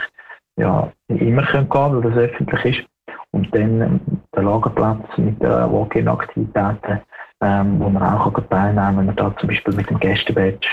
ja, 0.57 0.91
immer 1.07 1.43
können 1.43 1.69
gehen, 1.69 1.93
weil 1.93 2.01
das 2.01 2.17
öffentlich 2.17 2.65
ist. 2.65 2.87
Und 3.31 3.53
dann 3.53 3.81
ähm, 3.81 3.99
der 4.35 4.43
Lagerplatz 4.43 5.17
mit 5.17 5.41
den 5.41 5.49
Walk-in-Aktivitäten 5.49 7.01
ähm, 7.41 7.79
wo 7.79 7.89
man 7.89 8.03
auch 8.03 8.31
teilnehmen 8.49 8.75
kann, 8.77 8.97
wenn 8.97 9.05
man 9.07 9.15
da 9.15 9.35
zum 9.37 9.49
Beispiel 9.49 9.73
mit 9.75 9.89
dem 9.89 9.99
Gästebadge 9.99 10.67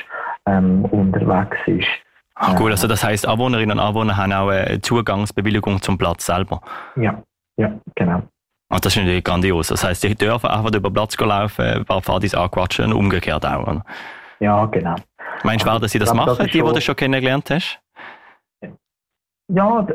ähm, 0.46 0.85
unterwegs 0.87 1.59
ist. 1.66 1.88
Ach 2.37 2.59
cool, 2.59 2.72
also 2.72 2.88
das 2.88 3.05
heisst, 3.05 3.29
Anwohnerinnen 3.29 3.79
und 3.79 3.85
Anwohner 3.85 4.16
haben 4.16 4.33
auch 4.33 4.48
eine 4.48 4.81
Zugangsbewilligung 4.81 5.81
zum 5.81 5.96
Platz 5.96 6.27
selber? 6.27 6.61
Ja, 6.96 7.22
ja, 7.57 7.72
genau. 7.94 8.16
Und 8.16 8.79
ah, 8.79 8.81
das 8.81 8.96
ist 8.96 9.03
natürlich 9.03 9.22
grandios. 9.22 9.68
Das 9.68 9.85
heisst, 9.85 10.03
die 10.03 10.14
dürfen 10.16 10.48
einfach 10.48 10.70
über 10.70 10.90
den 10.90 10.92
Platz 10.92 11.16
laufen, 11.18 11.64
ein 11.64 11.85
paar 11.85 12.03
Fadis 12.03 12.35
anquatschen 12.35 12.87
und 12.87 12.92
umgekehrt 12.92 13.46
auch. 13.46 13.62
Oder? 13.62 13.85
Ja, 14.40 14.66
genau. 14.66 14.96
Meinst 15.44 15.64
du, 15.64 15.79
dass 15.79 15.92
sie 15.92 15.98
das 15.98 16.11
glaube, 16.11 16.31
machen, 16.31 16.38
das 16.38 16.50
die, 16.50 16.61
die 16.61 16.72
du 16.72 16.81
schon 16.81 16.96
kennengelernt 16.96 17.50
hast? 17.50 17.79
Ja, 19.48 19.87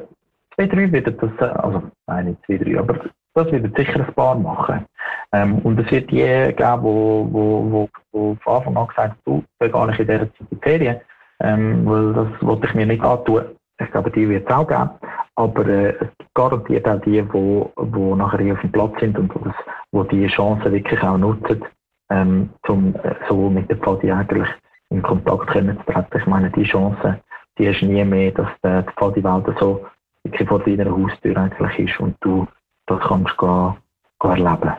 zwei, 0.55 0.67
drei 0.67 0.91
werden 0.91 1.17
das, 1.19 1.31
äh, 1.39 1.51
also 1.51 1.91
nein, 2.07 2.25
nicht 2.25 2.45
zwei, 2.45 2.57
drei, 2.57 2.79
aber 2.79 2.99
das 3.33 3.51
wird 3.51 3.75
sicher 3.75 4.05
ein 4.05 4.13
paar 4.13 4.35
machen. 4.35 4.85
Ähm, 5.31 5.59
und 5.59 5.79
es 5.79 5.91
wird 5.91 6.11
die 6.11 6.17
geben, 6.17 6.83
wo, 6.83 7.27
wo, 7.31 7.71
wo, 7.71 7.89
wo 8.11 8.37
von 8.43 8.55
Anfang 8.55 8.77
an 8.77 8.87
gesagt 8.87 9.15
du, 9.25 9.43
ich 9.63 9.71
gar 9.71 9.87
nicht 9.87 9.99
in 9.99 10.07
dieser 10.07 10.19
Zeit 10.19 10.39
in 10.39 10.47
die 10.51 10.55
Ferien, 10.61 10.97
ähm, 11.41 11.85
weil 11.85 12.13
das 12.13 12.27
wollte 12.41 12.67
ich 12.67 12.73
mir 12.73 12.85
nicht 12.85 13.03
antun. 13.03 13.45
Ich 13.81 13.91
glaube, 13.91 14.11
die 14.11 14.27
wird 14.27 14.49
es 14.49 14.55
auch 14.55 14.67
geben. 14.67 14.89
Aber 15.35 15.65
äh, 15.67 15.95
es 15.99 16.07
garantiert 16.33 16.87
auch 16.87 16.99
die, 17.01 17.21
die, 17.21 17.65
die 17.77 18.15
nachher 18.15 18.39
hier 18.39 18.53
auf 18.53 18.61
dem 18.61 18.71
Platz 18.71 18.99
sind 18.99 19.17
und 19.17 19.31
das, 19.45 19.53
wo 19.91 20.03
die 20.03 20.27
Chance 20.27 20.71
wirklich 20.71 21.01
auch 21.01 21.17
nutzen, 21.17 21.63
ähm, 22.09 22.49
um 22.67 22.95
äh, 23.03 23.15
so 23.29 23.49
mit 23.49 23.69
der 23.69 23.77
Pfadi 23.77 24.11
eigentlich 24.11 24.49
in 24.89 25.01
Kontakt 25.01 25.47
können 25.47 25.77
zu 25.77 25.93
treten. 25.93 26.17
Ich 26.17 26.25
meine, 26.25 26.49
die 26.49 26.63
Chance, 26.63 27.19
die 27.57 27.69
hast 27.69 27.81
nie 27.81 28.03
mehr, 28.03 28.31
dass 28.31 28.49
äh, 28.63 28.83
die 28.83 28.93
Pfadi-Welt 28.97 29.45
so 29.59 29.85
wirklich 30.23 30.49
vor 30.49 30.59
deiner 30.59 30.91
Haustür 30.91 31.37
eigentlich 31.37 31.79
ist 31.79 31.99
und 31.99 32.15
du 32.21 32.47
das 32.89 32.99
kannst 33.01 33.35
du 33.39 33.75
erleben. 34.23 34.73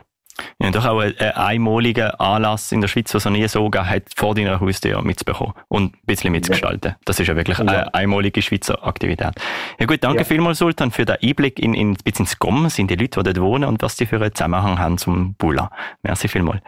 Ja, 0.59 0.71
doch 0.71 0.87
auch 0.87 1.01
einen 1.01 1.19
einmaligen 1.19 2.11
Anlass 2.13 2.73
in 2.73 2.81
der 2.81 2.89
Schweiz, 2.89 3.13
was 3.15 3.23
es 3.23 3.25
noch 3.25 3.33
nie 3.33 3.47
so 3.49 3.69
gegeben 3.69 3.91
hat, 3.91 4.03
vor 4.17 4.35
deiner 4.35 4.61
Haustür 4.61 5.03
mitzubekommen 5.03 5.55
und 5.69 5.95
ein 5.95 6.01
bisschen 6.07 6.33
mitzugestalten. 6.33 6.93
Ja. 6.93 6.99
Das 7.05 7.19
ist 7.21 7.27
ja 7.27 7.37
wirklich 7.37 7.59
eine 7.59 7.93
einmalige 7.95 8.41
Schweizer 8.43 8.87
Aktivität. 8.87 9.35
Ja 9.79 9.87
gut, 9.87 10.03
danke 10.03 10.19
ja. 10.19 10.25
vielmals, 10.25 10.59
Sultan, 10.59 10.91
für 10.91 11.05
den 11.05 11.17
Einblick 11.23 11.59
in, 11.59 11.75
in, 11.75 11.95
bisschen 11.95 12.25
ins 12.25 12.39
GOM, 12.39 12.69
sind 12.69 12.91
die 12.91 12.97
Leute, 12.97 13.23
die 13.23 13.33
dort 13.33 13.41
wohnen 13.41 13.65
und 13.65 13.83
was 13.83 13.97
die 13.97 14.07
für 14.07 14.17
einen 14.17 14.35
Zusammenhang 14.35 14.79
haben 14.79 14.99
zum 14.99 15.35
Bula. 15.35 15.71
Merci 16.03 16.29
vielmals. 16.29 16.63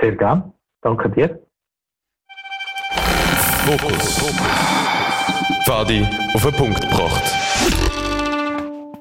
Sehr 0.00 0.16
gerne. 0.16 0.52
Danke 0.82 1.10
dir. 1.10 1.38
Fokus. 3.66 4.32
Fadi 5.64 6.06
auf 6.34 6.42
den 6.42 6.54
Punkt 6.54 6.80
gebracht. 6.80 7.87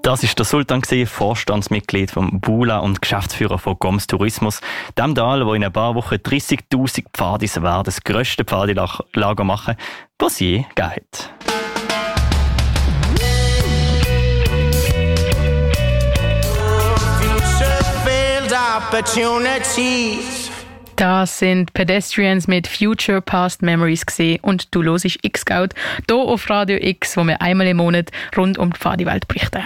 Das 0.08 0.24
ist 0.24 0.40
der 0.40 0.46
Sultan 0.46 0.82
Vorstandsmitglied 1.06 2.12
vom 2.12 2.40
Bula 2.40 2.78
und 2.78 3.02
Geschäftsführer 3.02 3.60
von 3.60 3.78
Goms 3.78 4.08
Tourismus, 4.08 4.62
dem 4.98 5.14
Tal, 5.14 5.46
wo 5.46 5.54
in 5.54 5.66
ein 5.66 5.74
paar 5.74 5.96
Wochen 5.96 6.16
30.000 6.16 7.08
Pfadis 7.12 7.62
werden, 7.62 7.84
das 7.84 8.02
grösste 8.02 8.46
Pfadilager 8.46 9.44
machen, 9.44 9.76
es 10.26 10.40
je 10.40 10.60
gegeben 10.60 10.92
hat. 10.92 11.34
opportunities 18.78 20.47
das 20.98 21.38
sind 21.38 21.74
Pedestrians 21.74 22.48
mit 22.48 22.66
Future 22.66 23.22
Past 23.22 23.62
Memories 23.62 24.06
gesehen 24.06 24.40
und 24.42 24.74
du 24.74 24.84
hörst 24.84 25.06
X-Scout 25.22 25.70
hier 26.08 26.18
auf 26.18 26.50
Radio 26.50 26.78
X, 26.82 27.16
wo 27.16 27.24
wir 27.24 27.40
einmal 27.40 27.68
im 27.68 27.78
Monat 27.78 28.10
rund 28.36 28.58
um 28.58 28.74
die 28.74 28.80
Pfadiwelt 28.80 29.28
berichten. 29.28 29.62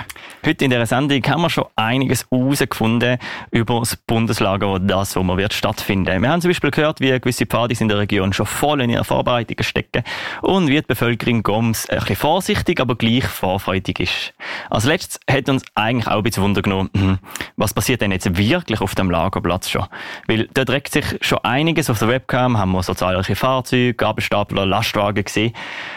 Heute 0.45 0.65
in 0.65 0.71
dieser 0.71 0.85
Sendung 0.85 1.23
haben 1.23 1.41
wir 1.41 1.49
schon 1.49 1.65
einiges 1.77 2.25
herausgefunden 2.29 3.17
über 3.51 3.79
das 3.79 3.95
Bundeslager, 3.95 4.79
das, 4.79 5.15
man 5.15 5.37
wird 5.37 5.53
stattfinden. 5.53 6.21
Wir 6.21 6.29
haben 6.29 6.41
zum 6.41 6.49
Beispiel 6.49 6.71
gehört, 6.71 6.99
wie 6.99 7.11
gewisse 7.11 7.45
Pfadis 7.45 7.79
in 7.79 7.87
der 7.87 7.99
Region 7.99 8.33
schon 8.33 8.45
voll 8.45 8.81
in 8.81 8.89
ihrer 8.89 9.05
Vorbereitung 9.05 9.63
stecken 9.63 10.03
und 10.41 10.67
wie 10.67 10.81
die 10.81 10.81
Bevölkerung 10.81 11.43
Goms 11.43 11.89
ein 11.89 11.99
bisschen 11.99 12.17
vorsichtig, 12.17 12.81
aber 12.81 12.95
gleich 12.95 13.25
vorfreudig 13.25 14.01
ist. 14.01 14.33
Als 14.69 14.83
letztes 14.83 15.19
hat 15.29 15.47
uns 15.47 15.63
eigentlich 15.75 16.07
auch 16.07 16.17
ein 16.17 16.23
bisschen 16.23 16.43
Wunder 16.43 16.61
genommen, 16.61 16.89
hm, 16.93 17.19
was 17.55 17.73
passiert 17.73 18.01
denn 18.01 18.11
jetzt 18.11 18.35
wirklich 18.35 18.81
auf 18.81 18.95
dem 18.95 19.09
Lagerplatz 19.09 19.69
schon? 19.69 19.85
Weil 20.27 20.49
dort 20.53 20.69
regt 20.69 20.91
sich 20.91 21.05
schon 21.21 21.39
einiges 21.43 21.89
auf 21.89 21.99
der 21.99 22.07
Webcam, 22.07 22.57
haben 22.57 22.71
wir 22.71 22.83
so 22.83 22.93
zahlreiche 22.93 23.35
Fahrzeuge, 23.35 23.93
Gabelstapler, 23.93 24.65
Lastwagen 24.65 25.23
gesehen. 25.23 25.53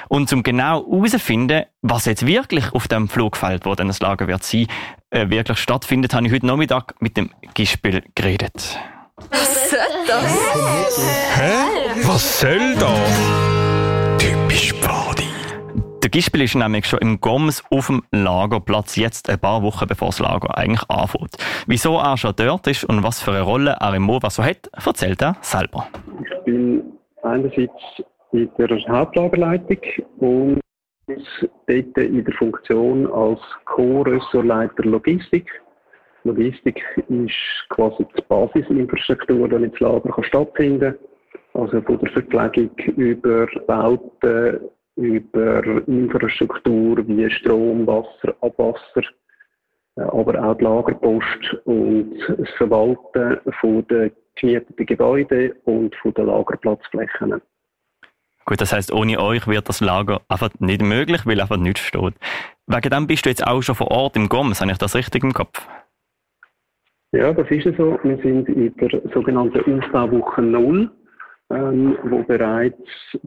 Und 0.09 0.33
um 0.33 0.43
genau 0.43 0.85
herauszufinden, 0.87 1.65
was 1.83 2.05
jetzt 2.05 2.27
wirklich 2.27 2.73
auf 2.73 2.87
dem 2.89 3.09
Flugfeld, 3.09 3.67
wo 3.67 3.75
dann 3.75 3.89
das 3.89 4.01
Lager 4.01 4.29
wird 4.29 4.45
sein, 4.45 4.67
äh, 5.11 5.29
wirklich 5.31 5.59
stattfindet, 5.59 6.15
habe 6.15 6.27
ich 6.27 6.33
heute 6.33 6.47
Nachmittag 6.47 6.95
mit 7.01 7.17
dem 7.17 7.31
Gispel 7.55 8.03
geredet. 8.15 8.79
Was 9.31 9.71
soll 9.71 9.79
das? 10.07 10.99
Hä? 11.37 11.53
Was 12.03 12.41
soll 12.41 12.75
das? 12.77 13.54
Der 16.05 16.11
Gispel 16.11 16.43
ist 16.43 16.55
nämlich 16.55 16.85
schon 16.85 16.99
im 16.99 17.19
Goms 17.19 17.65
auf 17.71 17.87
dem 17.87 18.03
Lagerplatz, 18.11 18.97
jetzt 18.97 19.31
ein 19.31 19.39
paar 19.39 19.63
Wochen 19.63 19.87
bevor 19.89 20.09
das 20.09 20.19
Lager 20.19 20.55
eigentlich 20.55 20.85
anfängt. 20.91 21.39
Wieso 21.67 21.97
er 21.97 22.19
schon 22.19 22.35
dort 22.37 22.67
ist 22.67 22.85
und 22.85 23.03
was 23.03 23.23
für 23.23 23.31
eine 23.31 23.41
Rolle 23.41 23.79
er 23.81 23.95
im 23.95 24.03
MOVA 24.03 24.29
so 24.29 24.45
hat, 24.45 24.69
erzählt 24.85 25.23
er 25.23 25.39
selber. 25.41 25.89
Ich 26.21 26.45
bin 26.45 26.83
einerseits 27.23 27.73
in 28.33 28.51
der 28.59 28.69
Hauptlagerleitung 28.87 29.79
und 30.19 30.61
dort 31.07 31.97
in 31.97 32.23
der 32.23 32.35
Funktion 32.35 33.11
als 33.11 33.41
Co-Ressortleiter 33.65 34.83
Logistik. 34.83 35.51
Logistik 36.25 36.85
ist 37.09 37.33
quasi 37.71 38.05
die 38.15 38.23
Basisinfrastruktur, 38.29 39.49
damit 39.49 39.73
das 39.73 39.81
Lager 39.81 40.23
stattfinden 40.23 40.95
kann. 41.55 41.63
Also 41.63 41.81
von 41.81 41.99
der 42.01 42.11
Verpflegung 42.11 42.77
über 42.97 43.47
Bauten, 43.67 44.61
über 44.97 45.87
Infrastruktur 45.89 47.07
wie 47.07 47.31
Strom, 47.31 47.87
Wasser, 47.87 48.35
Abwasser, 48.41 49.03
äh, 49.97 50.03
aber 50.03 50.43
auch 50.43 50.57
die 50.57 50.65
Lagerpost 50.65 51.55
und 51.65 52.19
das 52.39 52.49
Verwalten 52.57 53.39
von 53.61 53.87
den 53.89 54.13
gemieteten 54.37 54.87
Gebäuden 54.87 55.53
und 55.65 55.95
von 55.97 56.15
den 56.15 56.27
Lagerplatzflächen. 56.27 57.41
Gut, 58.47 58.61
das 58.61 58.73
heißt, 58.73 58.93
ohne 58.93 59.19
euch 59.21 59.47
wird 59.47 59.69
das 59.69 59.81
Lager 59.81 60.21
einfach 60.29 60.51
nicht 60.59 60.83
möglich, 60.83 61.25
weil 61.25 61.41
einfach 61.41 61.57
nichts 61.57 61.81
steht. 61.81 62.15
Wegen 62.67 62.91
dem 62.91 63.07
bist 63.07 63.25
du 63.25 63.31
jetzt 63.31 63.47
auch 63.47 63.63
schon 63.63 63.75
vor 63.75 63.91
Ort 63.91 64.17
im 64.17 64.29
Goms, 64.29 64.61
habe 64.61 64.71
ich 64.71 64.79
das 64.79 64.95
richtig 64.95 65.25
im 65.25 65.33
Kopf? 65.33 65.67
Ja, 67.13 67.33
das 67.33 67.49
ist 67.49 67.65
so. 67.77 67.99
Wir 68.03 68.17
sind 68.19 68.49
in 68.49 68.75
der 68.77 69.01
sogenannten 69.15 69.81
Aufbauwoche 69.81 70.43
Null 70.43 70.91
ähm, 71.51 71.99
wo 72.05 72.23
bereits 72.23 72.79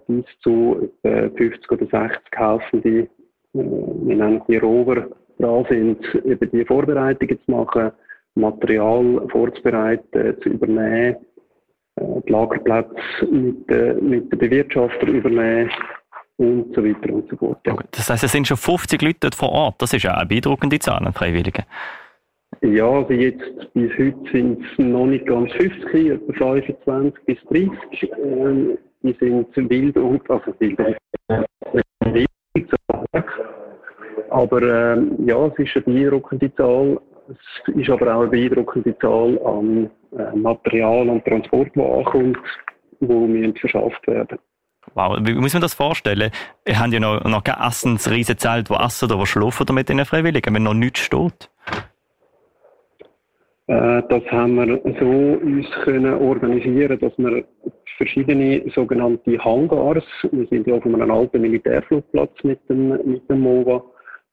bis 0.07 0.25
zu 0.41 0.89
äh, 1.03 1.29
50 1.29 1.71
oder 1.71 1.85
60 1.85 2.19
helfende, 2.35 2.99
äh, 2.99 3.07
wir 3.53 4.15
nennen 4.15 4.41
die 4.47 4.57
Rover, 4.57 5.07
da 5.39 5.63
sind, 5.69 6.03
eben 6.25 6.51
die 6.51 6.65
Vorbereitungen 6.65 7.39
zu 7.45 7.51
machen, 7.51 7.91
Material 8.35 9.27
vorzubereiten, 9.31 10.35
zu 10.41 10.49
übernehmen, 10.49 11.17
äh, 11.95 12.21
die 12.27 12.31
Lagerplätze 12.31 13.25
mit, 13.29 13.69
äh, 13.69 13.93
mit 13.95 14.31
den 14.31 14.39
Bewirtschafter 14.39 15.07
übernehmen 15.07 15.71
und 16.37 16.75
so 16.75 16.83
weiter 16.83 17.13
und 17.13 17.29
so 17.29 17.35
fort. 17.37 17.59
Ja. 17.65 17.73
Okay. 17.73 17.85
Das 17.91 18.09
heißt, 18.09 18.23
es 18.23 18.31
sind 18.31 18.47
schon 18.47 18.57
50 18.57 19.01
Leute 19.01 19.17
dort 19.21 19.35
vor 19.35 19.49
Ort. 19.49 19.81
Das 19.81 19.93
ist 19.93 20.03
ja 20.03 20.13
eine 20.13 20.27
beeindruckende 20.27 20.79
Zahl 20.79 21.05
an 21.05 21.13
Freiwilligen. 21.13 21.65
Ja, 22.61 22.89
also 22.89 23.13
jetzt 23.13 23.73
bis 23.73 23.91
heute 23.97 24.17
sind 24.31 24.59
es 24.61 24.79
noch 24.79 25.05
nicht 25.05 25.25
ganz 25.25 25.51
50, 25.53 26.09
etwa 26.09 26.33
25 26.33 27.25
bis 27.25 27.37
30. 27.49 28.11
Ähm, 28.23 28.77
die 29.03 29.15
sind 29.19 29.69
wild 29.69 29.97
und, 29.97 30.29
also 30.29 30.53
wild 30.59 30.77
aber 34.29 34.61
ähm, 34.61 35.15
ja, 35.25 35.47
es 35.47 35.57
ist 35.57 35.75
eine 35.75 35.85
beeindruckende 35.85 36.53
Zahl. 36.55 36.99
Es 37.29 37.75
ist 37.75 37.89
aber 37.89 38.15
auch 38.15 38.21
eine 38.21 38.29
beeindruckende 38.29 38.97
Zahl 38.99 39.39
an 39.45 39.89
äh, 40.17 40.35
Material 40.35 41.09
und 41.09 41.25
Transport, 41.25 41.69
die 41.75 41.81
ankommt, 41.81 42.37
wo 42.99 43.27
verschafft 43.59 44.07
werden. 44.07 44.39
Wow, 44.93 45.17
wie 45.21 45.33
muss 45.33 45.53
man 45.53 45.61
das 45.61 45.73
vorstellen? 45.73 46.31
Ihr 46.65 46.79
habt 46.79 46.93
ja 46.93 46.99
noch, 46.99 47.23
noch 47.25 47.43
kein 47.43 47.59
Essensriesenzelt, 47.67 48.69
wo 48.69 48.75
essen 48.75 49.05
oder 49.05 49.19
wo 49.19 49.25
schlafen 49.25 49.65
mit 49.75 49.89
den 49.89 50.05
Freiwilligen, 50.05 50.55
wenn 50.55 50.63
noch 50.63 50.73
nichts 50.73 51.01
steht? 51.01 51.49
Äh, 53.67 54.01
das 54.09 54.23
haben 54.31 54.55
wir 54.55 54.79
so 54.99 55.45
uns 55.45 55.69
können 55.83 56.13
organisieren, 56.13 56.97
dass 56.99 57.11
wir 57.17 57.43
verschiedene 57.97 58.63
sogenannte 58.73 59.37
Hangars, 59.43 60.05
wir 60.31 60.47
sind 60.47 60.67
ja 60.67 60.75
auf 60.75 60.85
einem 60.85 61.11
alten 61.11 61.41
Militärflugplatz 61.41 62.31
mit 62.43 62.59
dem, 62.69 62.89
mit 62.89 63.29
dem 63.29 63.41
MOVA, 63.41 63.83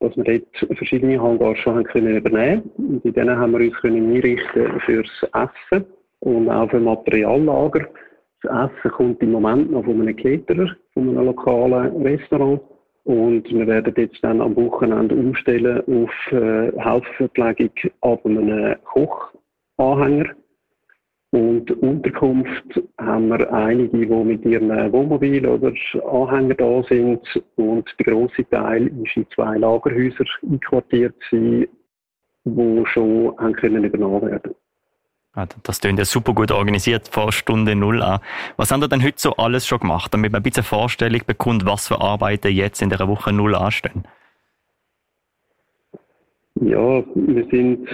dass 0.01 0.17
wir 0.17 0.25
dort 0.25 0.79
verschiedene 0.79 1.21
Hangars 1.21 1.59
schon 1.59 1.77
haben 1.77 1.85
können 1.85 2.17
übernehmen 2.17 2.71
und 2.77 3.05
in 3.05 3.13
denen 3.13 3.37
haben 3.37 3.53
wir 3.53 3.61
uns 3.61 3.75
können 3.81 4.15
einrichten 4.15 4.81
fürs 4.81 5.27
Essen 5.33 5.85
und 6.21 6.49
auch 6.49 6.71
für 6.71 6.81
Materiallager. 6.81 7.89
Das 8.43 8.71
Essen 8.71 8.91
kommt 8.93 9.23
im 9.23 9.33
Moment 9.33 9.73
noch 9.73 9.85
von 9.85 10.01
einem 10.01 10.15
Caterer, 10.15 10.77
von 10.93 11.09
einem 11.09 11.25
lokalen 11.25 12.07
Restaurant. 12.07 12.61
Und 13.05 13.45
wir 13.51 13.67
werden 13.67 13.95
jetzt 13.97 14.23
dann 14.23 14.41
am 14.41 14.57
Wochenende 14.57 15.15
umstellen 15.15 15.81
auf 15.81 16.33
äh, 16.33 16.73
Hausverpflegung 16.81 17.71
ab 18.01 18.25
einem 18.25 18.77
Kochanhänger. 19.77 20.35
Und 21.31 21.71
Unterkunft 21.83 22.81
haben 22.99 23.29
wir 23.29 23.53
einige, 23.53 24.07
die 24.07 24.07
mit 24.07 24.45
ihren 24.45 24.71
Wohnmobil 24.93 25.47
oder 25.47 25.73
Anhänger 26.07 26.55
da 26.55 26.83
sind. 26.85 27.21
Und 27.57 27.93
der 27.99 28.07
grosse 28.07 28.49
Teil 28.49 28.87
ist 28.87 29.17
in 29.17 29.27
zwei 29.35 29.59
Lagerhäusern 29.59 30.27
einquartiert, 30.49 31.17
die 31.31 31.69
schon 32.87 33.37
haben 33.37 33.53
können 33.55 33.85
übernommen 33.85 34.31
werden 34.31 34.55
das 35.63 35.81
klingt 35.81 35.99
ja 35.99 36.05
super 36.05 36.33
gut 36.33 36.53
organisiert 36.53 37.09
vor 37.09 37.33
Stunde 37.33 37.75
Null 37.75 38.03
an. 38.03 38.21
Was 38.57 38.71
haben 38.71 38.83
ihr 38.83 38.89
denn 38.89 39.03
heute 39.03 39.19
so 39.19 39.35
alles 39.37 39.67
schon 39.67 39.81
gemacht, 39.81 40.15
damit 40.15 40.33
man 40.33 40.41
ein 40.41 40.43
bisschen 40.43 40.63
Vorstellung 40.63 41.21
bekommt, 41.27 41.67
was 41.67 41.89
für 41.89 42.01
Arbeiten 42.01 42.53
jetzt 42.53 42.83
in 42.83 42.91
der 42.91 43.07
Woche 43.09 43.33
Null 43.33 43.55
anstehen? 43.55 44.05
Ja, 46.61 47.03
wir 47.15 47.47
sind 47.51 47.89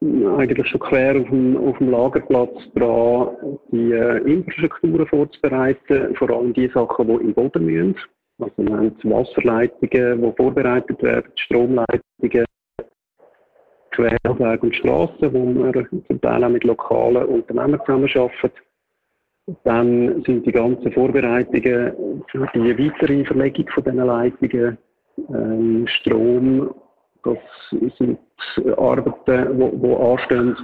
eigentlich 0.00 0.66
schon 0.68 0.80
quer 0.80 1.20
auf 1.20 1.28
dem, 1.28 1.56
auf 1.56 1.78
dem 1.78 1.90
Lagerplatz 1.90 2.54
dran, 2.74 3.28
die 3.72 3.92
äh, 3.92 4.18
Infrastrukturen 4.30 5.06
vorzubereiten, 5.06 6.14
vor 6.16 6.30
allem 6.30 6.52
die 6.52 6.68
Sachen, 6.68 7.08
die 7.08 7.24
im 7.24 7.34
Boden 7.34 7.66
müssen. 7.66 7.96
Also 8.40 8.54
wir 8.58 8.76
haben 8.76 8.94
Wasserleitungen, 9.04 10.22
die 10.22 10.36
vorbereitet 10.36 11.02
werden, 11.02 11.32
Stromleitungen, 11.34 12.44
Querwege 13.90 14.60
und 14.60 14.74
Strassen, 14.74 15.32
wo 15.32 15.72
wir 15.72 15.86
zum 16.06 16.20
Teil 16.20 16.44
auch 16.44 16.48
mit 16.48 16.64
lokalen 16.64 17.24
Unternehmen 17.26 17.80
zusammenarbeiten. 17.84 18.50
Dann 19.64 20.22
sind 20.24 20.46
die 20.46 20.52
ganzen 20.52 20.92
Vorbereitungen 20.92 22.22
für 22.30 22.46
die 22.54 22.78
weitere 22.78 23.24
Verlegung 23.24 23.66
von 23.72 23.84
diesen 23.84 24.06
Leitungen, 24.06 24.78
ähm, 25.30 25.86
Strom, 25.88 26.74
das 27.24 27.38
sind 27.98 28.18
Arbeiten, 28.76 29.58
die, 29.58 29.76
die 29.78 29.94
anstehen. 29.94 30.56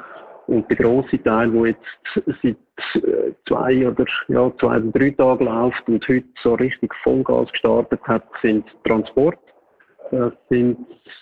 Und 0.46 0.68
der 0.68 0.76
grosse 0.76 1.22
Teil, 1.22 1.50
der 1.50 1.66
jetzt 1.68 2.36
seit 2.42 3.02
äh, 3.02 3.32
zwei 3.48 3.88
oder, 3.88 4.04
ja, 4.28 4.52
zwei 4.58 4.76
oder 4.76 4.90
drei 4.92 5.10
Tagen 5.10 5.46
läuft 5.46 5.88
und 5.88 6.06
heute 6.06 6.26
so 6.42 6.54
richtig 6.54 6.92
Vollgas 7.02 7.50
gestartet 7.50 8.00
hat, 8.04 8.24
sind 8.42 8.66
Transport. 8.84 9.38
Das 10.10 10.32
sind 10.48 10.78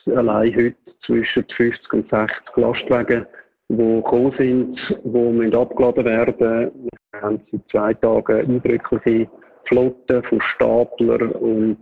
allein 0.07 0.55
heute 0.55 0.77
zwischen 1.05 1.45
50 1.57 1.93
und 1.93 2.11
60 2.11 2.57
Lastwagen, 2.57 3.27
die 3.69 3.77
gekommen 3.77 4.35
sind, 4.39 4.79
die 5.05 5.57
abgeladen 5.57 6.05
werden. 6.05 6.71
Wir 7.13 7.21
haben 7.21 7.41
seit 7.51 7.61
zwei 7.71 7.95
Tagen 7.95 8.41
eindrückliche 8.41 9.29
Flotte 9.67 10.23
von 10.29 10.41
Stapler 10.41 11.41
und 11.41 11.79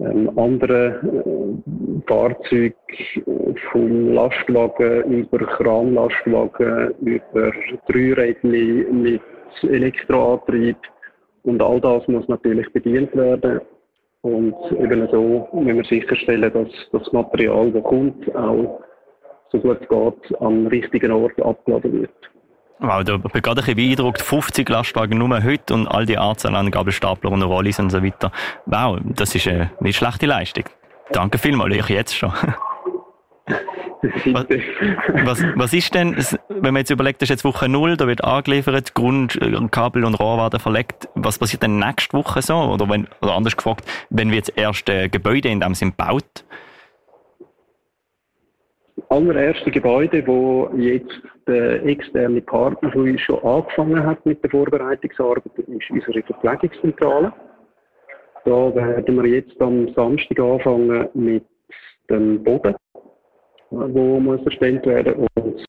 ähm, 0.00 0.30
andere 0.38 1.00
äh, 1.02 2.02
Fahrzeuge 2.06 2.74
vom 3.72 4.12
Lastwagen 4.12 5.02
über 5.12 5.38
Kranlastwagen, 5.38 6.94
über 7.00 7.52
Dreirädli 7.88 8.86
mit 8.92 9.22
Elektroantrieb 9.62 10.76
und 11.42 11.60
all 11.60 11.80
das 11.80 12.06
muss 12.06 12.28
natürlich 12.28 12.72
bedient 12.72 13.14
werden. 13.16 13.60
Und 14.22 14.54
eben 14.72 15.08
so 15.10 15.48
müssen 15.52 15.76
wir 15.76 15.84
sicherstellen, 15.84 16.52
dass 16.52 16.68
das 16.92 17.12
Material, 17.12 17.70
das 17.70 17.82
kommt, 17.84 18.34
auch 18.34 18.80
so 19.50 19.58
gut 19.58 19.80
geht, 19.88 20.40
am 20.40 20.66
richtigen 20.66 21.12
Ort 21.12 21.40
abgeladen 21.40 22.00
wird. 22.00 22.10
Wow, 22.80 23.02
da 23.02 23.16
bin 23.16 23.42
gerade 23.42 23.60
ein 23.60 23.64
bisschen 23.64 23.76
beeindruckt. 23.76 24.22
50 24.22 24.68
Lastwagen 24.68 25.18
nur 25.18 25.42
heute 25.42 25.74
und 25.74 25.88
all 25.88 26.06
die 26.06 26.18
Anzahl 26.18 26.54
an 26.54 26.70
Gabelstapler 26.70 27.32
und 27.32 27.42
Rollis 27.42 27.80
und 27.80 27.90
so 27.90 28.02
weiter. 28.02 28.30
Wow, 28.66 28.98
das 29.04 29.34
ist 29.34 29.48
eine 29.48 29.72
nicht 29.80 29.96
schlechte 29.96 30.26
Leistung. 30.26 30.64
Danke 31.10 31.38
vielmals, 31.38 31.74
ich 31.74 31.88
jetzt 31.88 32.14
schon. 32.14 32.32
was, 35.24 35.44
was, 35.56 35.72
ist 35.72 35.94
denn, 35.94 36.16
wenn 36.48 36.72
man 36.72 36.76
jetzt 36.76 36.90
überlegt, 36.90 37.20
das 37.20 37.26
ist 37.26 37.30
jetzt 37.30 37.44
Woche 37.44 37.68
null, 37.68 37.96
da 37.96 38.06
wird 38.06 38.22
angeliefert, 38.22 38.94
Grund, 38.94 39.40
äh, 39.42 39.56
Kabel 39.70 40.04
und 40.04 40.14
Rohr 40.14 40.38
werden 40.38 40.60
verlegt. 40.60 41.08
Was 41.14 41.38
passiert 41.38 41.62
denn 41.62 41.78
nächste 41.78 42.16
Woche 42.16 42.42
so? 42.42 42.54
Oder, 42.54 42.88
wenn, 42.88 43.08
oder 43.20 43.34
anders 43.34 43.56
gefragt, 43.56 43.84
wenn 44.10 44.30
wir 44.30 44.36
jetzt 44.36 44.56
erste 44.56 45.08
Gebäude 45.08 45.48
in 45.48 45.60
dem 45.60 45.74
Sinn 45.74 45.92
baut? 45.96 46.44
allererste 49.08 49.70
Gebäude, 49.70 50.26
wo 50.26 50.70
jetzt 50.76 51.20
der 51.46 51.84
externe 51.84 52.40
Partner 52.42 52.90
von 52.92 53.02
uns 53.02 53.20
schon 53.22 53.42
angefangen 53.42 54.04
hat 54.04 54.24
mit 54.26 54.42
der 54.42 54.50
Vorbereitungsarbeit, 54.50 55.44
ist 55.56 55.90
unsere 55.90 56.22
Verpflegungszentrale. 56.22 57.32
Da 58.44 58.74
werden 58.74 59.16
wir 59.16 59.26
jetzt 59.26 59.60
am 59.60 59.92
Samstag 59.94 60.38
anfangen 60.40 61.08
mit 61.14 61.44
dem 62.10 62.42
Boden, 62.42 62.74
wo 63.70 64.20
muss 64.20 64.44
erstellt 64.44 64.84
werden 64.86 65.26
und 65.34 65.64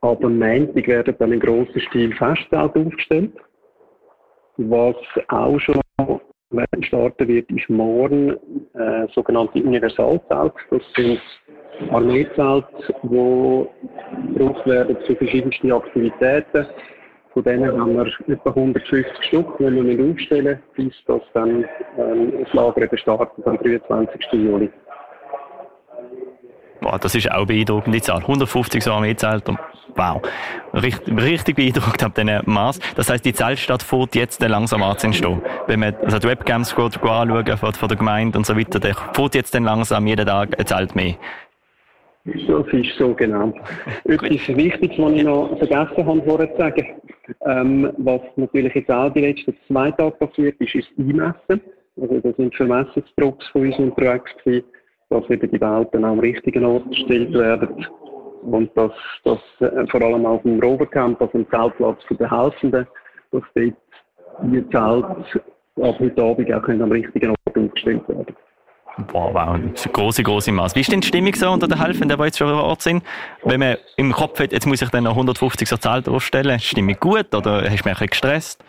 ab 0.00 0.24
am 0.24 0.38
Montag 0.38 0.86
werden 0.86 1.14
dann 1.18 1.32
in 1.32 1.40
grossen 1.40 1.80
Stil 1.80 2.14
Festzelte 2.14 2.80
aufgestellt. 2.80 3.32
Was 4.56 4.96
auch 5.28 5.58
schon 5.60 5.80
starten 6.82 7.28
wird, 7.28 7.50
ist 7.50 7.68
morgen 7.68 8.32
äh, 8.74 9.06
sogenannte 9.14 9.62
Universalzelt. 9.62 10.52
Das 10.70 10.82
sind 10.96 11.20
Armeezelte, 11.90 12.66
die 13.02 13.66
gebraucht 14.34 14.66
werden 14.66 14.96
für 15.06 15.16
verschiedenste 15.16 15.74
Aktivitäten. 15.74 16.66
Von 17.32 17.44
denen 17.44 17.80
haben 17.80 17.94
wir 17.94 18.06
etwa 18.34 18.50
150 18.50 19.24
Stück, 19.26 19.58
die 19.58 19.64
wir 19.64 20.12
aufstellen 20.12 20.58
müssen, 20.76 20.90
bis 20.90 21.04
das 21.06 21.22
dann 21.34 21.64
ähm, 21.98 22.32
das 22.42 22.52
Lager 22.52 22.96
startet 22.96 23.46
am 23.46 23.58
23. 23.58 24.32
Juli. 24.32 24.70
Boah, 26.80 26.98
das 26.98 27.14
ist 27.14 27.30
auch 27.30 27.46
beeindruckend, 27.46 27.94
die 27.94 28.02
Zahl. 28.02 28.20
150 28.20 28.82
so 28.82 28.92
Armeezelte. 28.92 29.56
Wow. 29.96 30.22
Richtig, 30.74 31.16
richtig 31.20 31.56
beeindruckt 31.56 32.02
ab 32.04 32.14
diesen 32.14 32.40
Maß. 32.44 32.78
Das 32.94 33.10
heisst, 33.10 33.24
die 33.24 33.32
Zeltstadt 33.32 33.82
fährt 33.82 34.14
jetzt 34.14 34.40
langsam 34.42 34.82
an 34.82 34.96
zu 34.96 35.08
entstehen. 35.08 35.42
Wenn 35.66 35.80
man 35.80 35.94
also 36.04 36.18
die 36.18 36.28
Webcams 36.28 36.72
anschauen 36.74 37.56
von, 37.56 37.72
von 37.72 37.88
der 37.88 37.98
Gemeinde 37.98 38.38
und 38.38 38.46
so 38.46 38.56
weiter, 38.56 38.78
dann 38.78 38.94
fährt 39.12 39.34
jetzt 39.34 39.54
dann 39.54 39.64
langsam 39.64 40.06
jeden 40.06 40.26
Tag 40.26 40.58
ein 40.58 40.66
Zelt 40.66 40.94
mehr. 40.94 41.14
Das 42.24 42.66
ist 42.72 42.98
so 42.98 43.14
genau. 43.14 43.54
Etwas 44.04 44.48
Wichtiges, 44.48 44.98
was 44.98 45.12
ich 45.12 45.22
noch 45.22 45.56
vergessen 45.56 46.06
habe 46.06 46.22
vorher 46.22 46.50
zu 46.52 46.58
sagen, 46.58 46.86
ähm, 47.46 47.92
was 47.96 48.20
natürlich 48.36 48.74
jetzt 48.74 48.90
auch 48.90 49.12
die 49.12 49.20
letzten 49.20 49.56
zwei 49.66 49.90
Tage 49.92 50.12
passiert 50.12 50.60
ist, 50.60 50.74
ist 50.74 50.88
das 50.96 51.06
Einmessen. 51.06 51.60
Also 52.00 52.20
da 52.20 52.32
sind 52.36 52.54
Vermessungsdrucks 52.54 53.48
von 53.48 53.62
uns 53.62 53.78
unterwegs 53.78 54.30
gewesen, 54.44 54.64
dass 55.10 55.28
eben 55.30 55.50
die 55.50 55.60
Welten 55.60 56.04
am 56.04 56.18
richtigen 56.18 56.64
Ort 56.64 56.88
gestellt 56.90 57.32
werden 57.32 57.86
und 58.42 58.70
dass, 58.76 58.92
dass 59.24 59.38
äh, 59.60 59.86
vor 59.88 60.02
allem 60.02 60.26
auf 60.26 60.42
dem 60.42 60.60
Rovercamp, 60.60 61.20
also 61.20 61.38
dem 61.38 61.48
Zeltplatz 61.50 62.02
für 62.04 62.14
die 62.14 62.30
Helfenden, 62.30 62.86
dass 63.32 63.42
dort 63.54 63.74
die 64.42 64.68
Zelte 64.70 65.42
ab 65.80 65.98
heute 65.98 66.22
Abend 66.22 66.52
auch 66.52 66.68
am 66.68 66.92
richtigen 66.92 67.30
Ort 67.30 67.56
umgestellt 67.56 68.08
werden 68.08 68.36
Wow, 69.12 69.32
wow, 69.32 69.56
das 69.74 69.88
grosse, 69.92 70.24
grosse 70.24 70.50
Masse. 70.50 70.74
Wie 70.74 70.80
ist 70.80 70.90
denn 70.90 71.00
die 71.00 71.06
Stimmung 71.06 71.32
so 71.34 71.48
unter 71.50 71.68
den 71.68 71.80
Helfenden, 71.80 72.18
die 72.18 72.24
jetzt 72.24 72.38
schon 72.38 72.48
vor 72.48 72.64
Ort 72.64 72.82
sind? 72.82 73.04
Wenn 73.44 73.60
man 73.60 73.76
im 73.96 74.12
Kopf 74.12 74.40
hat, 74.40 74.50
jetzt 74.50 74.66
muss 74.66 74.82
ich 74.82 74.90
dann 74.90 75.04
noch 75.04 75.12
150 75.12 75.68
so 75.68 75.76
Zelte 75.76 76.10
aufstellen, 76.10 76.56
ist 76.56 76.64
die 76.64 76.68
Stimmung 76.70 76.96
gut 76.98 77.32
oder 77.32 77.62
hast 77.70 77.84
du 77.84 77.88
mich 77.88 78.10
gestresst? 78.10 78.64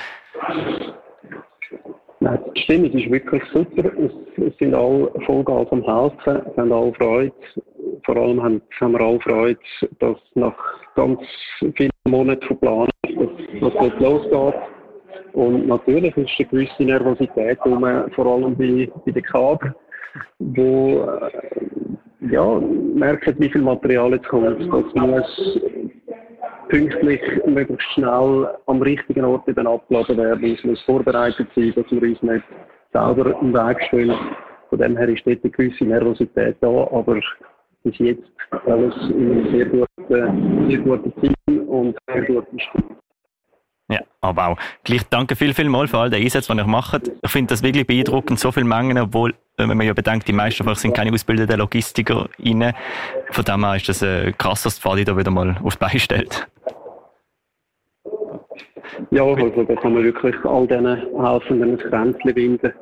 Nein, 2.22 2.40
die 2.56 2.62
Stimmung 2.62 2.92
ist 2.92 3.12
wirklich 3.12 3.44
super. 3.54 3.92
Es, 3.98 4.58
sind 4.58 4.74
alle 4.74 5.12
Vollgas 5.26 5.68
am 5.72 5.84
Helfen, 5.84 6.42
es 6.46 6.58
haben 6.58 6.72
alle 6.72 6.94
Freude. 6.94 7.34
Vor 8.06 8.18
allem 8.18 8.42
haben, 8.42 8.62
haben 8.80 8.94
wir 8.94 9.02
alle 9.02 9.20
Freude, 9.22 9.60
dass 10.00 10.18
nach 10.36 10.56
ganz 10.96 11.20
vielen 11.76 11.92
Monaten 12.08 12.46
von 12.46 12.88
dass, 13.04 13.62
dass 13.62 13.74
das 13.74 14.00
losgeht. 14.00 14.62
Und 15.34 15.68
natürlich 15.68 16.16
ist 16.18 16.30
eine 16.40 16.48
gewisse 16.50 16.84
Nervosität 16.84 17.60
um, 17.66 17.86
vor 18.16 18.26
allem 18.26 18.56
bei, 18.56 18.90
bei 19.06 19.12
den 19.12 19.24
Kader 19.24 19.76
wo 20.40 21.04
äh, 21.04 22.32
ja, 22.32 22.60
merken, 22.60 23.36
wie 23.40 23.50
viel 23.50 23.62
Material 23.62 24.12
jetzt 24.14 24.28
kommt. 24.28 24.60
Das 24.62 24.94
muss 24.96 25.60
pünktlich, 26.70 27.22
möglichst 27.46 27.92
schnell 27.94 28.48
am 28.68 28.82
richtigen 28.82 29.26
Ort 29.26 29.48
eben 29.48 29.68
abgeladen 29.68 30.18
werden. 30.18 30.56
Es 30.56 30.64
muss 30.64 30.82
vorbereitet 30.84 31.48
sein, 31.56 31.74
dass 31.76 31.92
wir 31.92 32.02
uns 32.02 32.22
nicht 32.22 32.44
selber 32.94 33.42
im 33.42 33.54
Weg 33.54 33.84
stehen. 33.88 34.14
Von 34.70 34.80
dem 34.80 34.96
her 34.96 35.10
ist 35.10 35.26
dort 35.26 35.44
eine 35.44 35.52
gewisse 35.52 35.84
Nervosität 35.84 36.58
da, 36.62 36.68
aber 36.68 37.20
bis 37.84 37.98
jetzt 37.98 38.24
alles 38.68 38.96
in 39.10 39.32
einem 39.32 39.52
sehr 39.52 39.66
guten, 39.66 40.70
sehr 40.70 40.78
guten 40.80 41.14
Team 41.22 41.68
und 41.68 41.98
sehr 42.14 42.24
guten 42.24 42.60
Stimmung. 42.60 42.98
Ja, 43.90 44.02
aber 44.22 44.50
auch. 44.50 44.58
Gleich 44.84 45.02
danke 45.10 45.36
viel, 45.36 45.54
viel 45.54 45.68
mal 45.68 45.88
für 45.88 45.98
all 45.98 46.10
den 46.12 46.22
Einsatz, 46.22 46.46
den 46.46 46.60
ihr 46.60 46.68
macht. 46.68 47.12
Ich 47.24 47.32
finde 47.32 47.54
das 47.54 47.64
wirklich 47.64 47.88
beeindruckend, 47.88 48.40
so 48.40 48.52
viele 48.52 48.68
Mengen, 48.68 49.00
obwohl, 49.00 49.34
wenn 49.58 49.68
man 49.68 49.82
ja 49.82 49.94
bedenkt, 49.94 50.28
die 50.28 50.34
meisten 50.34 50.64
von 50.64 50.74
euch 50.74 50.80
sind 50.80 50.94
keine 50.94 51.12
ausgebildeten 51.12 51.58
Logistiker 51.58 52.30
rein. 52.40 52.74
Von 53.32 53.46
dem 53.46 53.66
her 53.66 53.76
ist 53.76 53.90
das 53.90 54.04
äh, 54.04 54.32
krass, 54.34 54.62
dass 54.64 54.76
die 54.76 54.82
Fadi 54.82 55.06
da 55.06 55.18
wieder 55.18 55.32
mal 55.32 55.58
aufs 55.64 55.78
Bein 55.78 56.00
stellt. 56.00 56.48
Ja, 59.10 59.24
also 59.24 59.64
da 59.64 59.76
kann 59.76 59.94
man 59.94 60.04
wirklich 60.04 60.36
all 60.46 60.68
diesen 60.68 60.86
Helfenden 61.20 61.72
ein 61.72 61.78
Kränzchen 61.80 62.34
binden, 62.34 62.74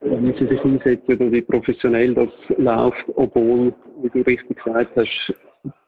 wie 0.00 0.38
sie 0.38 0.46
sich 0.46 0.62
einsetzen 0.62 1.18
und 1.18 1.32
wie 1.32 1.40
professionell 1.40 2.14
das 2.14 2.28
läuft, 2.58 3.04
obwohl, 3.16 3.72
wie 4.02 4.10
du 4.10 4.20
richtig 4.20 4.62
gesagt 4.62 4.90
hast, 4.96 5.34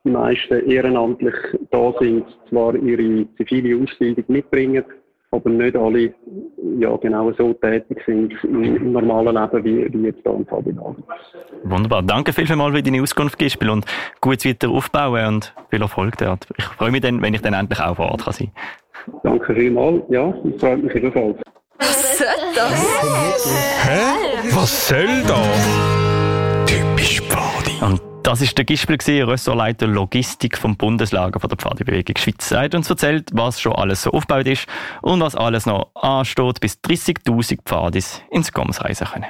die 0.05 0.11
meisten 0.11 0.71
ehrenamtlich 0.71 1.35
da 1.71 1.93
sind, 1.99 2.25
zwar 2.49 2.75
ihre 2.77 3.27
zivile 3.37 3.83
Ausbildung 3.83 4.25
mitbringen, 4.29 4.85
aber 5.31 5.51
nicht 5.51 5.77
alle 5.77 6.15
ja, 6.79 6.97
genau 6.97 7.33
so 7.33 7.53
tätig 7.55 8.03
sind 8.07 8.33
im, 8.45 8.93
normalen 8.93 9.35
Leben 9.35 9.65
wie, 9.65 9.93
wie 9.93 10.07
jetzt 10.07 10.21
hier 10.23 10.33
im 10.33 10.47
Fabinal. 10.47 10.95
Wunderbar. 11.65 12.03
Danke 12.03 12.33
vielmals 12.33 12.75
für 12.75 12.83
deine 12.83 13.03
Auskunft, 13.03 13.39
Gispel, 13.39 13.71
und 13.71 13.85
gut 14.21 14.45
weiter 14.45 14.71
aufbauen 14.71 15.27
und 15.27 15.55
viel 15.71 15.83
Erfolg 15.83 16.17
dort. 16.19 16.47
Ich 16.57 16.65
freue 16.65 16.91
mich 16.91 17.01
dann, 17.01 17.21
wenn 17.23 17.35
ich 17.35 17.43
dann 17.43 17.55
endlich 17.55 17.81
auch 17.81 17.97
vor 17.97 18.11
Ort 18.11 18.25
kann 18.25 18.33
sein 18.33 18.51
kann. 18.55 19.21
Danke 19.23 19.55
vielmals. 19.55 20.03
Ja, 20.09 20.35
es 20.55 20.61
freut 20.61 20.83
mich 20.83 20.95
ebenfalls. 20.95 21.37
Was 21.79 22.19
soll 22.19 22.27
das? 22.55 23.85
Hä? 23.85 24.55
Was 24.55 24.89
soll 24.89 25.23
das? 25.27 26.67
Typisch 26.67 27.21
Pfadi. 27.23 28.03
Das 28.27 28.41
ist 28.41 28.59
der 28.59 28.65
Gispel, 28.65 28.99
Ressortleiter 29.23 29.87
Logistik 29.87 30.59
vom 30.59 30.77
Bundeslager 30.77 31.39
von 31.39 31.49
der 31.49 31.59
Pfadebewegung 31.59 32.17
Schweiz. 32.17 32.51
Er 32.51 32.63
hat 32.63 32.75
uns 32.75 32.91
erzählt, 32.91 33.31
was 33.33 33.61
schon 33.61 33.73
alles 33.75 34.03
so 34.03 34.11
aufgebaut 34.11 34.49
ist 34.49 34.67
und 35.01 35.21
was 35.21 35.37
alles 35.37 35.65
noch 35.65 35.95
ansteht, 35.95 36.59
bis 36.59 36.73
30.000 36.85 37.61
Pfadis 37.65 38.23
ins 38.33 38.51
Goms 38.51 38.83
reisen 38.83 39.07
können. 39.07 39.27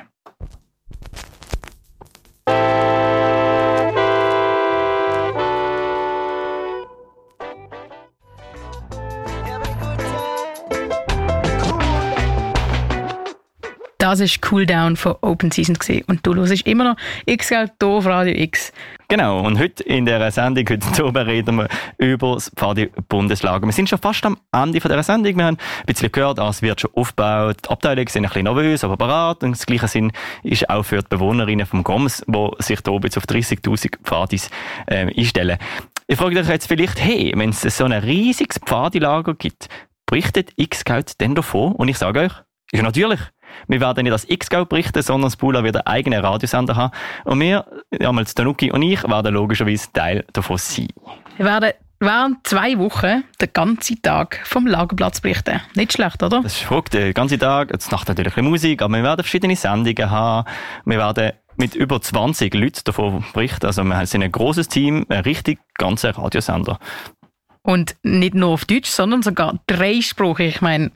Das 14.06 14.20
ist 14.20 14.40
Cooldown 14.40 14.94
von 14.94 15.16
Open 15.20 15.50
Season 15.50 15.74
gewesen. 15.74 16.04
und 16.06 16.24
du 16.24 16.32
hörst 16.36 16.64
immer 16.64 16.84
noch 16.84 16.96
X 17.24 17.48
hier 17.48 17.68
auf 17.82 18.06
Radio 18.06 18.40
X. 18.40 18.72
Genau, 19.08 19.40
und 19.44 19.58
heute 19.58 19.82
in 19.82 20.06
dieser 20.06 20.30
Sendung, 20.30 20.64
heute 20.70 21.04
oben 21.04 21.24
reden 21.26 21.56
wir 21.56 21.68
über 21.98 22.34
das 22.34 22.52
Pfadi-Bundeslager. 22.54 23.66
Wir 23.66 23.72
sind 23.72 23.88
schon 23.88 23.98
fast 23.98 24.24
am 24.24 24.38
Ende 24.52 24.78
dieser 24.78 25.02
Sendung. 25.02 25.36
Wir 25.36 25.46
haben 25.46 25.56
ein 25.56 25.86
bisschen 25.86 26.12
gehört, 26.12 26.38
es 26.38 26.62
wird 26.62 26.82
schon 26.82 26.92
aufgebaut. 26.94 27.56
Die 27.64 27.68
Abteilungen 27.68 28.06
sind 28.06 28.24
ein 28.26 28.28
bisschen 28.28 28.44
nervös, 28.44 28.84
aber 28.84 28.96
bereit. 28.96 29.42
Und 29.42 29.56
das 29.56 29.66
gleiche 29.66 29.88
Sinn 29.88 30.12
ist 30.44 30.70
auch 30.70 30.84
für 30.84 31.02
die 31.02 31.08
Bewohnerinnen 31.08 31.66
vom 31.66 31.82
GOMS, 31.82 32.22
die 32.28 32.50
sich 32.60 32.78
hier 32.86 33.00
jetzt 33.02 33.16
auf 33.16 33.24
30.000 33.24 34.04
Pfadis 34.04 34.50
äh, 34.86 35.12
einstellen. 35.18 35.58
Ich 36.06 36.16
frage 36.16 36.36
dich 36.36 36.46
jetzt 36.46 36.68
vielleicht, 36.68 37.02
hey, 37.02 37.32
wenn 37.34 37.50
es 37.50 37.62
so 37.62 37.82
ein 37.82 37.90
riesiges 37.90 38.60
Pfadilager 38.64 39.34
gibt, 39.34 39.66
berichtet 40.06 40.52
X-Scout 40.54 41.14
denn 41.18 41.34
davon? 41.34 41.72
Und 41.72 41.88
ich 41.88 41.98
sage 41.98 42.20
euch, 42.20 42.32
Ja, 42.72 42.82
natürlich. 42.82 43.20
Wir 43.68 43.80
werden 43.80 44.04
nicht 44.04 44.12
als 44.12 44.28
X-Gau 44.28 44.64
berichten, 44.64 45.02
sondern 45.02 45.28
das 45.28 45.36
Bula 45.36 45.64
wird 45.64 45.76
einen 45.76 45.86
eigenen 45.86 46.24
Radiosender 46.24 46.76
haben. 46.76 46.92
Und 47.24 47.40
wir, 47.40 47.64
damals 47.90 48.34
Danuki 48.34 48.70
und 48.70 48.82
ich, 48.82 49.02
werden 49.04 49.34
logischerweise 49.34 49.92
Teil 49.92 50.24
davon 50.32 50.58
sein. 50.58 50.88
Wir 51.36 51.46
werden 51.46 51.72
während 52.00 52.46
zwei 52.46 52.78
Wochen 52.78 53.24
den 53.40 53.52
ganzen 53.52 54.00
Tag 54.02 54.40
vom 54.44 54.66
Lagerplatz 54.66 55.20
berichten. 55.20 55.60
Nicht 55.74 55.92
schlecht, 55.92 56.22
oder? 56.22 56.42
Das 56.42 56.54
ist 56.54 56.62
verrückt, 56.62 56.94
den 56.94 57.14
ganzen 57.14 57.38
Tag. 57.38 57.70
Jetzt 57.72 57.90
macht 57.90 58.08
natürlich 58.08 58.32
ein 58.32 58.36
bisschen 58.36 58.50
Musik, 58.50 58.82
aber 58.82 58.94
wir 58.94 59.02
werden 59.02 59.22
verschiedene 59.22 59.56
Sendungen 59.56 60.10
haben. 60.10 60.48
Wir 60.84 60.98
werden 60.98 61.32
mit 61.56 61.74
über 61.74 62.00
20 62.00 62.54
Leuten 62.54 62.80
davon 62.84 63.24
berichten. 63.32 63.66
Also 63.66 63.82
wir 63.84 64.06
sind 64.06 64.22
ein 64.22 64.32
großes 64.32 64.68
Team, 64.68 65.06
ein 65.08 65.20
richtig 65.20 65.58
ganzer 65.74 66.10
Radiosender. 66.10 66.78
Und 67.62 67.96
nicht 68.02 68.34
nur 68.34 68.50
auf 68.50 68.64
Deutsch, 68.64 68.90
sondern 68.90 69.22
sogar 69.22 69.58
dreisprachig. 69.66 70.56
Ich 70.56 70.60
meine, 70.60 70.92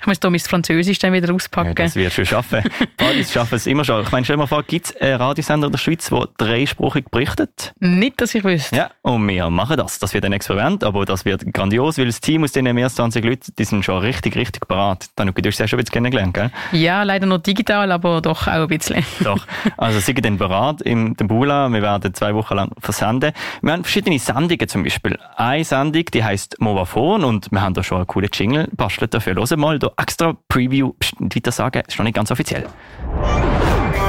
ich 0.00 0.06
muss 0.06 0.20
da 0.20 0.30
mein 0.30 0.40
Französisch 0.40 0.98
dann 0.98 1.12
wieder 1.12 1.32
auspacken. 1.34 1.68
Ja, 1.68 1.74
das 1.74 1.96
wirst 1.96 2.18
du 2.18 2.26
schaffen. 2.26 2.62
Partys 2.96 3.32
schaffen 3.32 3.56
es 3.56 3.66
immer 3.66 3.84
schon. 3.84 4.02
Ich 4.02 4.12
meine, 4.12 4.24
stell 4.24 4.36
mal 4.36 4.46
vor, 4.46 4.62
gibt 4.62 4.86
es 4.86 4.96
einen 4.96 5.16
Radiosender 5.16 5.66
in 5.66 5.72
der 5.72 5.78
Schweiz, 5.78 6.08
der 6.08 6.28
dreisprachig 6.38 7.06
berichtet? 7.10 7.74
Nicht, 7.80 8.20
dass 8.20 8.34
ich 8.34 8.44
wüsste. 8.44 8.76
Ja, 8.76 8.90
und 9.02 9.26
wir 9.26 9.50
machen 9.50 9.76
das. 9.76 9.98
Das 9.98 10.14
wird 10.14 10.24
ein 10.24 10.32
Experiment, 10.32 10.84
aber 10.84 11.04
das 11.04 11.24
wird 11.24 11.52
grandios, 11.52 11.98
weil 11.98 12.06
das 12.06 12.20
Team 12.20 12.44
aus 12.44 12.52
diesen 12.52 12.74
mehr 12.74 12.84
als 12.84 12.94
20 12.96 13.24
Leuten, 13.24 13.52
die 13.58 13.64
sind 13.64 13.84
schon 13.84 13.98
richtig, 13.98 14.36
richtig 14.36 14.66
parat. 14.68 15.06
Dann 15.16 15.32
du 15.34 15.48
hast 15.48 15.58
ja 15.58 15.68
schon 15.68 15.78
ein 15.78 15.84
bisschen 15.84 15.92
kennengelernt, 15.92 16.34
gell? 16.34 16.50
Ja, 16.72 17.02
leider 17.02 17.26
nur 17.26 17.38
digital, 17.38 17.90
aber 17.92 18.20
doch 18.20 18.46
auch 18.46 18.52
ein 18.52 18.68
bisschen. 18.68 19.04
Doch. 19.20 19.46
Also 19.76 20.00
sie 20.00 20.14
dann 20.14 20.38
parat 20.38 20.82
im 20.82 21.14
Bula. 21.14 21.68
Wir 21.68 21.82
werden 21.82 22.14
zwei 22.14 22.34
Wochen 22.34 22.54
lang 22.54 22.70
versenden. 22.80 23.32
Wir 23.62 23.72
haben 23.72 23.84
verschiedene 23.84 24.18
Sendungen 24.18 24.68
zum 24.68 24.82
Beispiel. 24.82 25.18
Eine 25.36 25.64
Sendung, 25.64 26.04
die 26.06 26.24
heisst 26.24 26.60
Movafon 26.60 27.24
und 27.24 27.50
wir 27.50 27.60
haben 27.60 27.74
da 27.74 27.82
schon 27.82 27.98
einen 27.98 28.06
coolen 28.06 28.30
Jingle 28.32 28.68
bastelt 28.72 29.14
dafür. 29.14 29.34
Hören 29.34 29.60
mal 29.60 29.75
da 29.78 29.90
extra 29.96 30.36
Preview 30.48 30.92
nicht 31.18 31.36
weiter 31.36 31.52
sagen, 31.52 31.82
ist 31.86 31.98
noch 31.98 32.04
nicht 32.04 32.14
ganz 32.14 32.30
offiziell. 32.30 32.66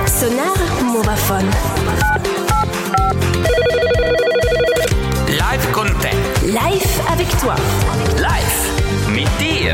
Sonar 0.05 0.55
Movaphone. 0.83 1.49
Live 5.27 5.71
con 5.71 5.87
te. 5.99 6.09
Live 6.47 7.11
avec 7.11 7.27
toi. 7.39 7.55
Live 8.19 9.09
mit 9.09 9.27
dir. 9.39 9.73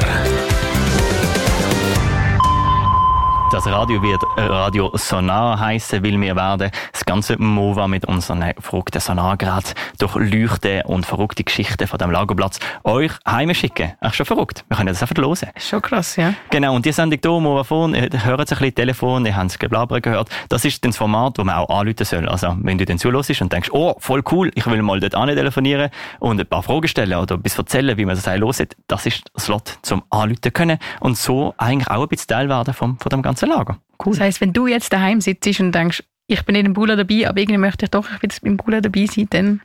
Das 3.51 3.67
Radio 3.67 4.01
wird 4.01 4.23
Radio 4.35 4.89
Sonar 4.95 5.59
heißen, 5.59 6.03
weil 6.03 6.19
wir 6.19 6.35
werden 6.35 6.71
das 6.91 7.02
ganze 7.13 7.37
Mova 7.37 7.87
mit 7.87 8.05
unseren 8.05 8.53
verrückten 8.59 8.99
Sonargeräten 8.99 9.75
durchleuchten 9.99 10.81
und 10.81 11.05
verrückte 11.05 11.43
Geschichten 11.43 11.85
von 11.85 11.99
dem 11.99 12.09
Lagerplatz 12.09 12.59
euch 12.83 13.11
heimschicken. 13.27 13.93
Ach, 14.01 14.15
schon 14.15 14.25
verrückt. 14.25 14.65
Wir 14.67 14.77
können 14.77 14.87
das 14.87 15.03
einfach 15.03 15.15
hören. 15.15 15.49
Schon 15.57 15.79
krass, 15.79 16.15
ja. 16.15 16.33
Genau, 16.49 16.73
und 16.75 16.87
die 16.87 16.91
Sendung 16.91 17.19
hier, 17.21 17.39
Movafon, 17.39 17.93
ihr 17.93 18.09
hört 18.25 18.39
ein 18.39 18.45
bisschen 18.45 18.73
Telefon, 18.73 19.27
ihr 19.27 19.35
habt 19.35 19.51
es 19.51 19.59
Geblabber 19.59 20.01
gehört. 20.01 20.29
Das 20.49 20.65
ist 20.65 20.83
das 20.83 20.97
Format, 20.97 21.37
das 21.37 21.45
man 21.45 21.53
auch 21.55 21.69
anrufen 21.69 22.03
soll. 22.03 22.27
Also, 22.27 22.55
wenn 22.61 22.79
du 22.79 22.85
dann 22.85 22.97
zuhörst 22.97 23.39
und 23.43 23.53
denkst, 23.53 23.69
oh, 23.71 23.93
voll 23.99 24.23
cool, 24.31 24.49
ich 24.55 24.65
will 24.65 24.81
mal 24.81 24.99
dort 24.99 25.13
telefonieren 25.13 25.91
und 26.19 26.39
ein 26.39 26.47
paar 26.47 26.63
Fragen 26.63 26.87
stellen 26.87 27.19
oder 27.19 27.35
etwas 27.35 27.59
erzählen, 27.59 27.95
wie 27.95 28.05
man 28.05 28.15
das 28.15 28.25
hört, 28.25 28.75
das 28.87 29.05
ist 29.05 29.23
das 29.35 29.45
Slot 29.45 29.77
zum 29.83 30.01
Anrufen 30.09 30.51
können 30.51 30.79
und 30.99 31.15
so 31.15 31.53
eigentlich 31.57 31.87
auch 31.89 32.01
ein 32.01 32.07
bisschen 32.07 32.29
Teil 32.29 32.49
werden 32.49 32.73
vom, 32.73 32.97
von 32.97 33.09
dem 33.11 33.21
ganzen 33.21 33.49
Lager. 33.49 33.77
Cool. 34.03 34.13
Das 34.13 34.21
heisst, 34.21 34.41
wenn 34.41 34.51
du 34.51 34.65
jetzt 34.65 34.91
daheim 34.91 35.21
sitzt 35.21 35.59
und 35.59 35.73
denkst, 35.73 36.03
ich 36.27 36.43
bin 36.43 36.53
nicht 36.53 36.65
im 36.65 36.73
Bula 36.73 36.95
dabei, 36.95 37.27
aber 37.27 37.39
irgendwie 37.39 37.57
möchte 37.57 37.85
ich 37.85 37.91
doch 37.91 38.05
wieder 38.21 38.35
im 38.43 38.57
Bula 38.57 38.81
dabei 38.81 39.05
sein, 39.05 39.27
dann 39.29 39.61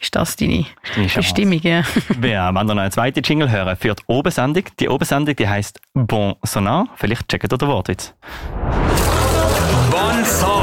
ist 0.00 0.14
das 0.16 0.36
deine 0.36 0.64
Deine 0.94 1.06
Chance. 1.06 1.18
Bestimmung. 1.18 1.60
Ja. 1.62 1.82
Wir 2.18 2.50
wollen 2.52 2.66
noch 2.66 2.76
eine 2.76 2.90
zweite 2.90 3.20
Jingle 3.20 3.50
hören 3.50 3.76
für 3.76 3.94
die 3.94 4.02
Obensendung. 4.06 4.64
Die 4.80 4.88
Obensendung, 4.88 5.36
die 5.36 5.48
heisst 5.48 5.80
Bon 5.94 6.34
Sonar. 6.42 6.88
Vielleicht 6.96 7.28
checkt 7.28 7.52
ihr 7.52 7.58
den 7.58 7.68
Wortwitz. 7.68 8.14
Bon 9.90 10.24
Sonar. 10.24 10.61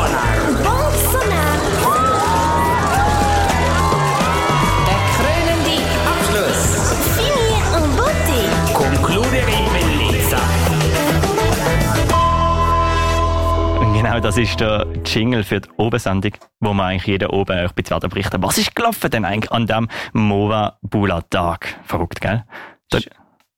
Das 14.30 14.38
ist 14.38 14.60
der 14.60 14.86
Jingle 15.08 15.44
für 15.44 15.60
die 15.60 15.70
Obensendung, 15.78 16.34
wo 16.60 16.72
man 16.72 16.92
eigentlich 16.92 17.08
jeden 17.08 17.30
oben 17.30 17.66
euch 17.66 17.90
werden 17.90 18.12
berichten 18.12 18.44
Was 18.44 18.60
ist 18.60 18.76
gelaufen 18.76 19.10
denn 19.10 19.26
eigentlich 19.26 19.52
an 19.52 19.66
dem 19.66 19.88
Mova 20.14 20.78
Bula 20.84 21.24
Tag? 21.32 21.80
Verrückt, 21.84 22.22
gell? 22.22 22.44
Da, 22.92 23.00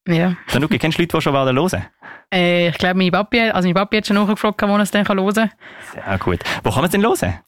ja. 0.08 0.38
Danuki, 0.50 0.80
kennst 0.80 0.98
du 0.98 1.02
Leute, 1.02 1.18
die 1.18 1.22
schon 1.22 1.34
werden 1.34 1.58
hören? 1.58 1.88
Äh, 2.34 2.70
ich 2.70 2.78
glaube, 2.78 2.96
meine 2.96 3.12
Papi, 3.12 3.42
also 3.50 3.68
mein 3.68 3.74
Papi 3.74 3.98
hat 3.98 4.08
schon 4.08 4.16
nachgefragt, 4.16 4.62
wo 4.62 4.68
er 4.68 4.80
es 4.80 4.92
dann 4.92 5.06
hören 5.06 5.34
kann. 5.34 5.50
Sehr 5.94 6.18
gut. 6.20 6.40
Wo 6.64 6.70
kann 6.70 6.78
man 6.80 6.86
es 6.86 6.92
denn 6.92 7.02
hören? 7.02 7.40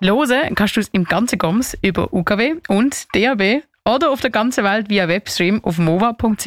Hören 0.00 0.54
kannst 0.54 0.76
du 0.76 0.80
es 0.80 0.88
im 0.90 1.02
ganzen 1.02 1.36
Goms 1.40 1.76
über 1.82 2.12
UKW 2.12 2.58
und 2.68 3.12
DAB 3.12 3.64
oder 3.86 4.12
auf 4.12 4.20
der 4.20 4.30
ganzen 4.30 4.62
Welt 4.62 4.88
via 4.88 5.08
Webstream 5.08 5.64
auf 5.64 5.78
mova.ch 5.78 6.46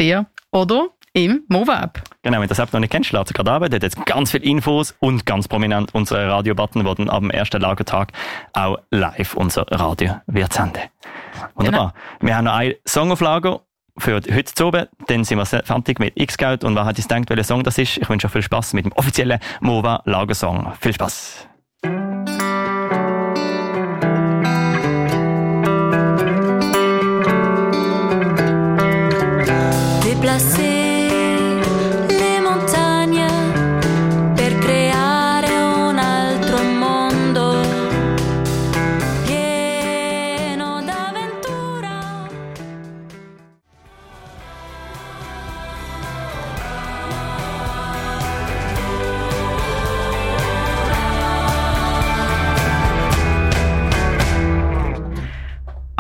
oder 0.54 0.88
im 1.14 1.44
Mova-App. 1.50 2.02
Genau, 2.22 2.38
wenn 2.38 2.44
du 2.44 2.50
das 2.50 2.60
App 2.60 2.72
noch 2.72 2.80
nicht 2.80 2.92
kennst, 2.92 3.14
es 3.14 3.34
gerade 3.34 3.52
ab. 3.52 3.62
Dort 3.62 3.74
hat 3.74 3.84
jetzt 3.84 4.06
ganz 4.06 4.32
viele 4.32 4.46
Infos 4.46 4.96
und 5.00 5.26
ganz 5.26 5.48
prominent 5.48 5.94
unsere 5.94 6.30
Radiobutton, 6.30 6.86
wo 6.86 6.94
dann 6.94 7.10
ab 7.10 7.20
dem 7.20 7.32
ersten 7.32 7.62
Lagertag 7.62 8.14
auch 8.54 8.78
live 8.92 9.36
unser 9.36 9.66
Radio 9.70 10.22
wird 10.28 10.54
senden. 10.54 10.84
Wunderbar. 11.56 11.94
Wir 12.22 12.38
haben 12.38 12.46
noch 12.46 12.54
einen 12.54 12.76
Song 12.86 13.12
auf 13.12 13.20
Lager 13.20 13.62
für 13.98 14.16
heute 14.16 14.46
zu 14.46 14.68
oben. 14.68 14.88
Dann 15.08 15.24
sind 15.24 15.38
wir 15.38 15.46
fertig 15.46 16.00
mit 16.00 16.14
X-Scout. 16.16 16.66
Und 16.66 16.76
wer 16.76 16.86
hat 16.86 16.98
jetzt 16.98 17.10
gedacht, 17.10 17.30
welcher 17.30 17.44
Song 17.44 17.64
das 17.64 17.78
ist? 17.78 17.98
Ich 17.98 18.10
wünsche 18.10 18.28
euch 18.28 18.34
viel 18.34 18.42
Spaß 18.42 18.74
mit 18.74 18.86
dem 18.86 18.94
offiziellen 18.94 19.40
Mova 19.60 20.02
Lagersong. 20.06 20.72
Viel 20.80 20.94
Spaß. 20.94 21.48
Déplacer 30.04 30.71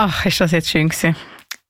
Ach, 0.04 0.26
ist 0.26 0.42
das 0.42 0.50
jetzt 0.50 0.68
schön 0.68 0.90
gewesen. 0.90 1.16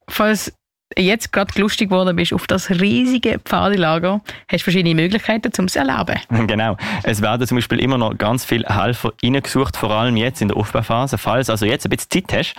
Falls 0.08 0.54
jetzt 0.98 1.34
gerade 1.34 1.52
lustig 1.60 1.90
geworden 1.90 2.16
bist 2.16 2.32
auf 2.32 2.48
das 2.48 2.70
riesige 2.70 3.40
Pfadelager, 3.40 4.22
hast 4.48 4.62
du 4.62 4.64
verschiedene 4.64 4.96
Möglichkeiten, 4.96 5.52
um 5.60 5.66
es 5.66 5.74
zu 5.74 5.80
erleben. 5.80 6.18
Genau. 6.48 6.78
Es 7.04 7.22
werden 7.22 7.46
zum 7.46 7.58
Beispiel 7.58 7.82
immer 7.82 7.98
noch 7.98 8.18
ganz 8.18 8.46
viele 8.46 8.66
Helfer 8.70 9.12
reingesucht, 9.22 9.76
vor 9.76 9.92
allem 9.92 10.16
jetzt 10.16 10.42
in 10.42 10.48
der 10.48 10.56
Aufbauphase. 10.56 11.18
Falls 11.18 11.50
also 11.50 11.66
jetzt 11.66 11.86
ein 11.86 11.90
bisschen 11.90 12.10
Zeit 12.10 12.34
hast 12.34 12.56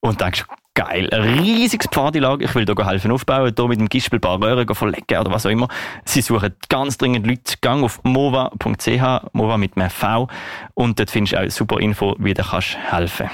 und 0.00 0.20
denkst, 0.20 0.44
geil, 0.74 1.08
ein 1.10 1.38
riesiges 1.38 1.86
Pfadilager, 1.86 2.44
ich 2.44 2.54
will 2.54 2.66
hier 2.66 2.86
helfen 2.86 3.10
aufbauen, 3.10 3.50
hier 3.56 3.68
mit 3.68 3.80
dem 3.80 3.88
Gispel 3.88 4.18
ein 4.18 4.20
paar 4.20 4.42
Röhren 4.42 4.74
verlegen 4.74 5.18
oder 5.18 5.30
was 5.30 5.46
auch 5.46 5.50
immer. 5.50 5.68
Sie 6.04 6.20
suchen 6.20 6.54
ganz 6.68 6.98
dringend 6.98 7.26
Leute. 7.26 7.54
Gang 7.62 7.82
auf 7.82 7.98
mova.ch, 8.04 9.32
mova 9.32 9.56
mit 9.56 9.74
einem 9.78 9.88
V 9.88 10.28
und 10.74 10.98
dort 10.98 11.10
findest 11.10 11.32
du 11.32 11.46
auch 11.46 11.50
super 11.50 11.80
Info, 11.80 12.14
wie 12.18 12.34
du 12.34 12.42
kannst 12.42 12.76
helfen 12.76 13.30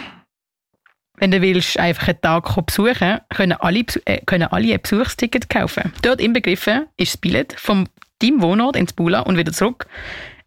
Wenn 1.20 1.30
du 1.32 1.42
willst, 1.42 1.78
einfach 1.78 2.08
einen 2.08 2.20
Tag 2.22 2.66
besuchen 2.66 3.18
können 3.28 3.52
alle, 3.52 3.84
äh, 4.06 4.20
können 4.24 4.48
alle 4.48 4.72
ein 4.72 4.80
Besuchsticket 4.80 5.50
kaufen. 5.50 5.92
Dort 6.00 6.18
inbegriffen 6.18 6.86
ist 6.96 7.12
das 7.12 7.16
Billett 7.18 7.54
vom 7.58 7.86
deinem 8.22 8.40
Wohnort 8.40 8.74
ins 8.74 8.94
Bula 8.94 9.20
und 9.20 9.36
wieder 9.36 9.52
zurück, 9.52 9.86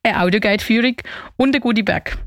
eine 0.02 0.20
Audioguide-Führung 0.20 0.96
und 1.38 1.56
ein 1.56 1.62
Goodie 1.62 1.84
Bag. 1.84 2.18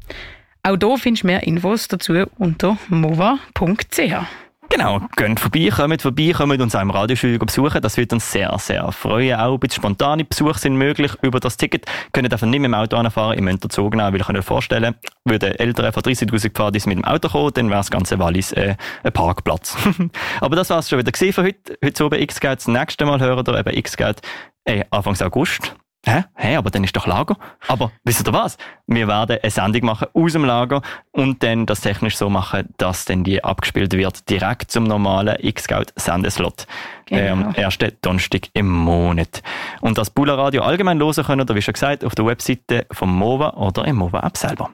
Auch 0.62 0.76
hier 0.80 0.96
findest 0.96 1.24
du 1.24 1.26
mehr 1.26 1.42
Infos 1.42 1.88
dazu 1.88 2.24
unter 2.38 2.78
mova.ch. 2.88 4.45
Genau, 4.68 5.00
geht 5.16 5.40
vorbei, 5.40 5.70
kommt 5.74 6.02
vorbei, 6.02 6.32
kommt 6.36 6.60
uns 6.60 6.74
auch 6.74 6.80
im 6.80 6.90
Radiostudio 6.90 7.38
besuchen. 7.38 7.80
Das 7.80 7.96
wird 7.96 8.12
uns 8.12 8.30
sehr, 8.30 8.54
sehr 8.58 8.90
freuen. 8.92 9.38
Auch 9.38 9.54
ein 9.54 9.60
bisschen 9.60 9.82
spontane 9.82 10.24
Besuche 10.24 10.58
sind 10.58 10.76
möglich 10.76 11.12
über 11.22 11.40
das 11.40 11.56
Ticket. 11.56 11.86
Könnt 12.12 12.32
einfach 12.32 12.46
nicht 12.46 12.60
mit 12.60 12.68
dem 12.68 12.74
Auto 12.74 12.96
anfahren, 12.96 13.36
ihr 13.36 13.42
müsst 13.42 13.62
den 13.62 13.70
Zug 13.70 13.94
nehmen, 13.94 14.12
weil 14.12 14.20
ich 14.20 14.28
euch 14.28 14.44
vorstellen, 14.44 14.94
würden 15.24 15.52
Eltern 15.52 15.92
von 15.92 16.02
30'000 16.02 16.50
Pfadis 16.50 16.86
mit 16.86 16.98
dem 16.98 17.04
Auto 17.04 17.28
kommen, 17.28 17.52
dann 17.54 17.68
wäre 17.68 17.78
das 17.78 17.90
ganze 17.90 18.18
Wallis 18.18 18.52
äh, 18.52 18.76
ein 19.02 19.12
Parkplatz. 19.12 19.76
Aber 20.40 20.56
das 20.56 20.70
war 20.70 20.80
es 20.80 20.88
schon 20.88 20.98
wieder 20.98 21.12
für 21.14 21.42
heute. 21.42 21.78
Heute 21.84 22.04
oben 22.04 22.20
X-Geld. 22.20 22.58
Das 22.58 22.68
nächste 22.68 23.04
Mal 23.06 23.20
hören 23.20 23.46
wir 23.46 23.58
eben 23.58 23.76
X-Geld 23.76 24.20
äh, 24.64 24.84
Anfang 24.90 25.16
August. 25.20 25.74
Hä? 26.08 26.24
Hä, 26.36 26.56
aber 26.56 26.70
dann 26.70 26.84
ist 26.84 26.96
doch 26.96 27.08
Lager. 27.08 27.36
Aber 27.66 27.90
wisst 28.04 28.26
ihr 28.26 28.32
was? 28.32 28.56
Wir 28.86 29.08
werden 29.08 29.38
eine 29.42 29.50
Sendung 29.50 29.86
machen 29.86 30.06
aus 30.14 30.32
dem 30.32 30.44
Lager 30.44 30.80
und 31.10 31.42
dann 31.42 31.66
das 31.66 31.80
technisch 31.80 32.16
so 32.16 32.30
machen, 32.30 32.68
dass 32.76 33.06
dann 33.06 33.24
die 33.24 33.42
abgespielt 33.42 33.92
wird 33.92 34.30
direkt 34.30 34.70
zum 34.70 34.84
normalen 34.84 35.36
X-Scout-Sendeslot. 35.40 36.66
Genau. 37.06 37.32
Am 37.32 37.54
ersten 37.54 37.90
Donnerstag 38.02 38.48
im 38.52 38.68
Monat. 38.68 39.42
Und 39.80 39.98
das 39.98 40.10
Bula 40.10 40.34
Radio 40.34 40.62
allgemein 40.62 41.00
hören 41.00 41.24
können, 41.24 41.48
wie 41.48 41.62
schon 41.62 41.74
gesagt, 41.74 42.04
auf 42.04 42.14
der 42.14 42.24
Webseite 42.26 42.86
vom 42.92 43.12
MOVA 43.12 43.54
oder 43.54 43.84
im 43.86 43.96
MOVA-App 43.96 44.36
selber. 44.36 44.70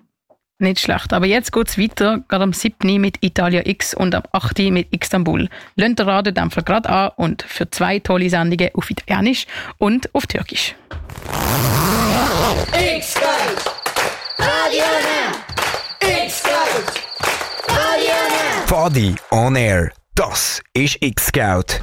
Nicht 0.62 0.78
schlecht. 0.78 1.12
Aber 1.12 1.26
jetzt 1.26 1.52
geht's 1.52 1.76
weiter, 1.76 2.20
gerade 2.28 2.44
am 2.44 2.52
7. 2.52 3.00
mit 3.00 3.18
Italia 3.20 3.62
X 3.66 3.94
und 3.94 4.14
am 4.14 4.22
8. 4.30 4.60
mit 4.70 4.86
Istanbul. 4.92 5.48
Lönnt 5.74 5.98
den 5.98 6.08
Radedämpfer 6.08 6.62
gerade 6.62 6.88
an 6.88 7.10
und 7.16 7.42
für 7.42 7.68
zwei 7.68 7.98
tolle 7.98 8.30
Sendungen 8.30 8.70
auf 8.74 8.88
Italienisch 8.88 9.46
und 9.78 10.14
auf 10.14 10.28
Türkisch. 10.28 10.76
Fadi 18.66 19.16
on 19.32 19.56
Air. 19.56 19.90
Das 20.14 20.62
ist 20.74 20.96
X-Scout. 21.00 21.80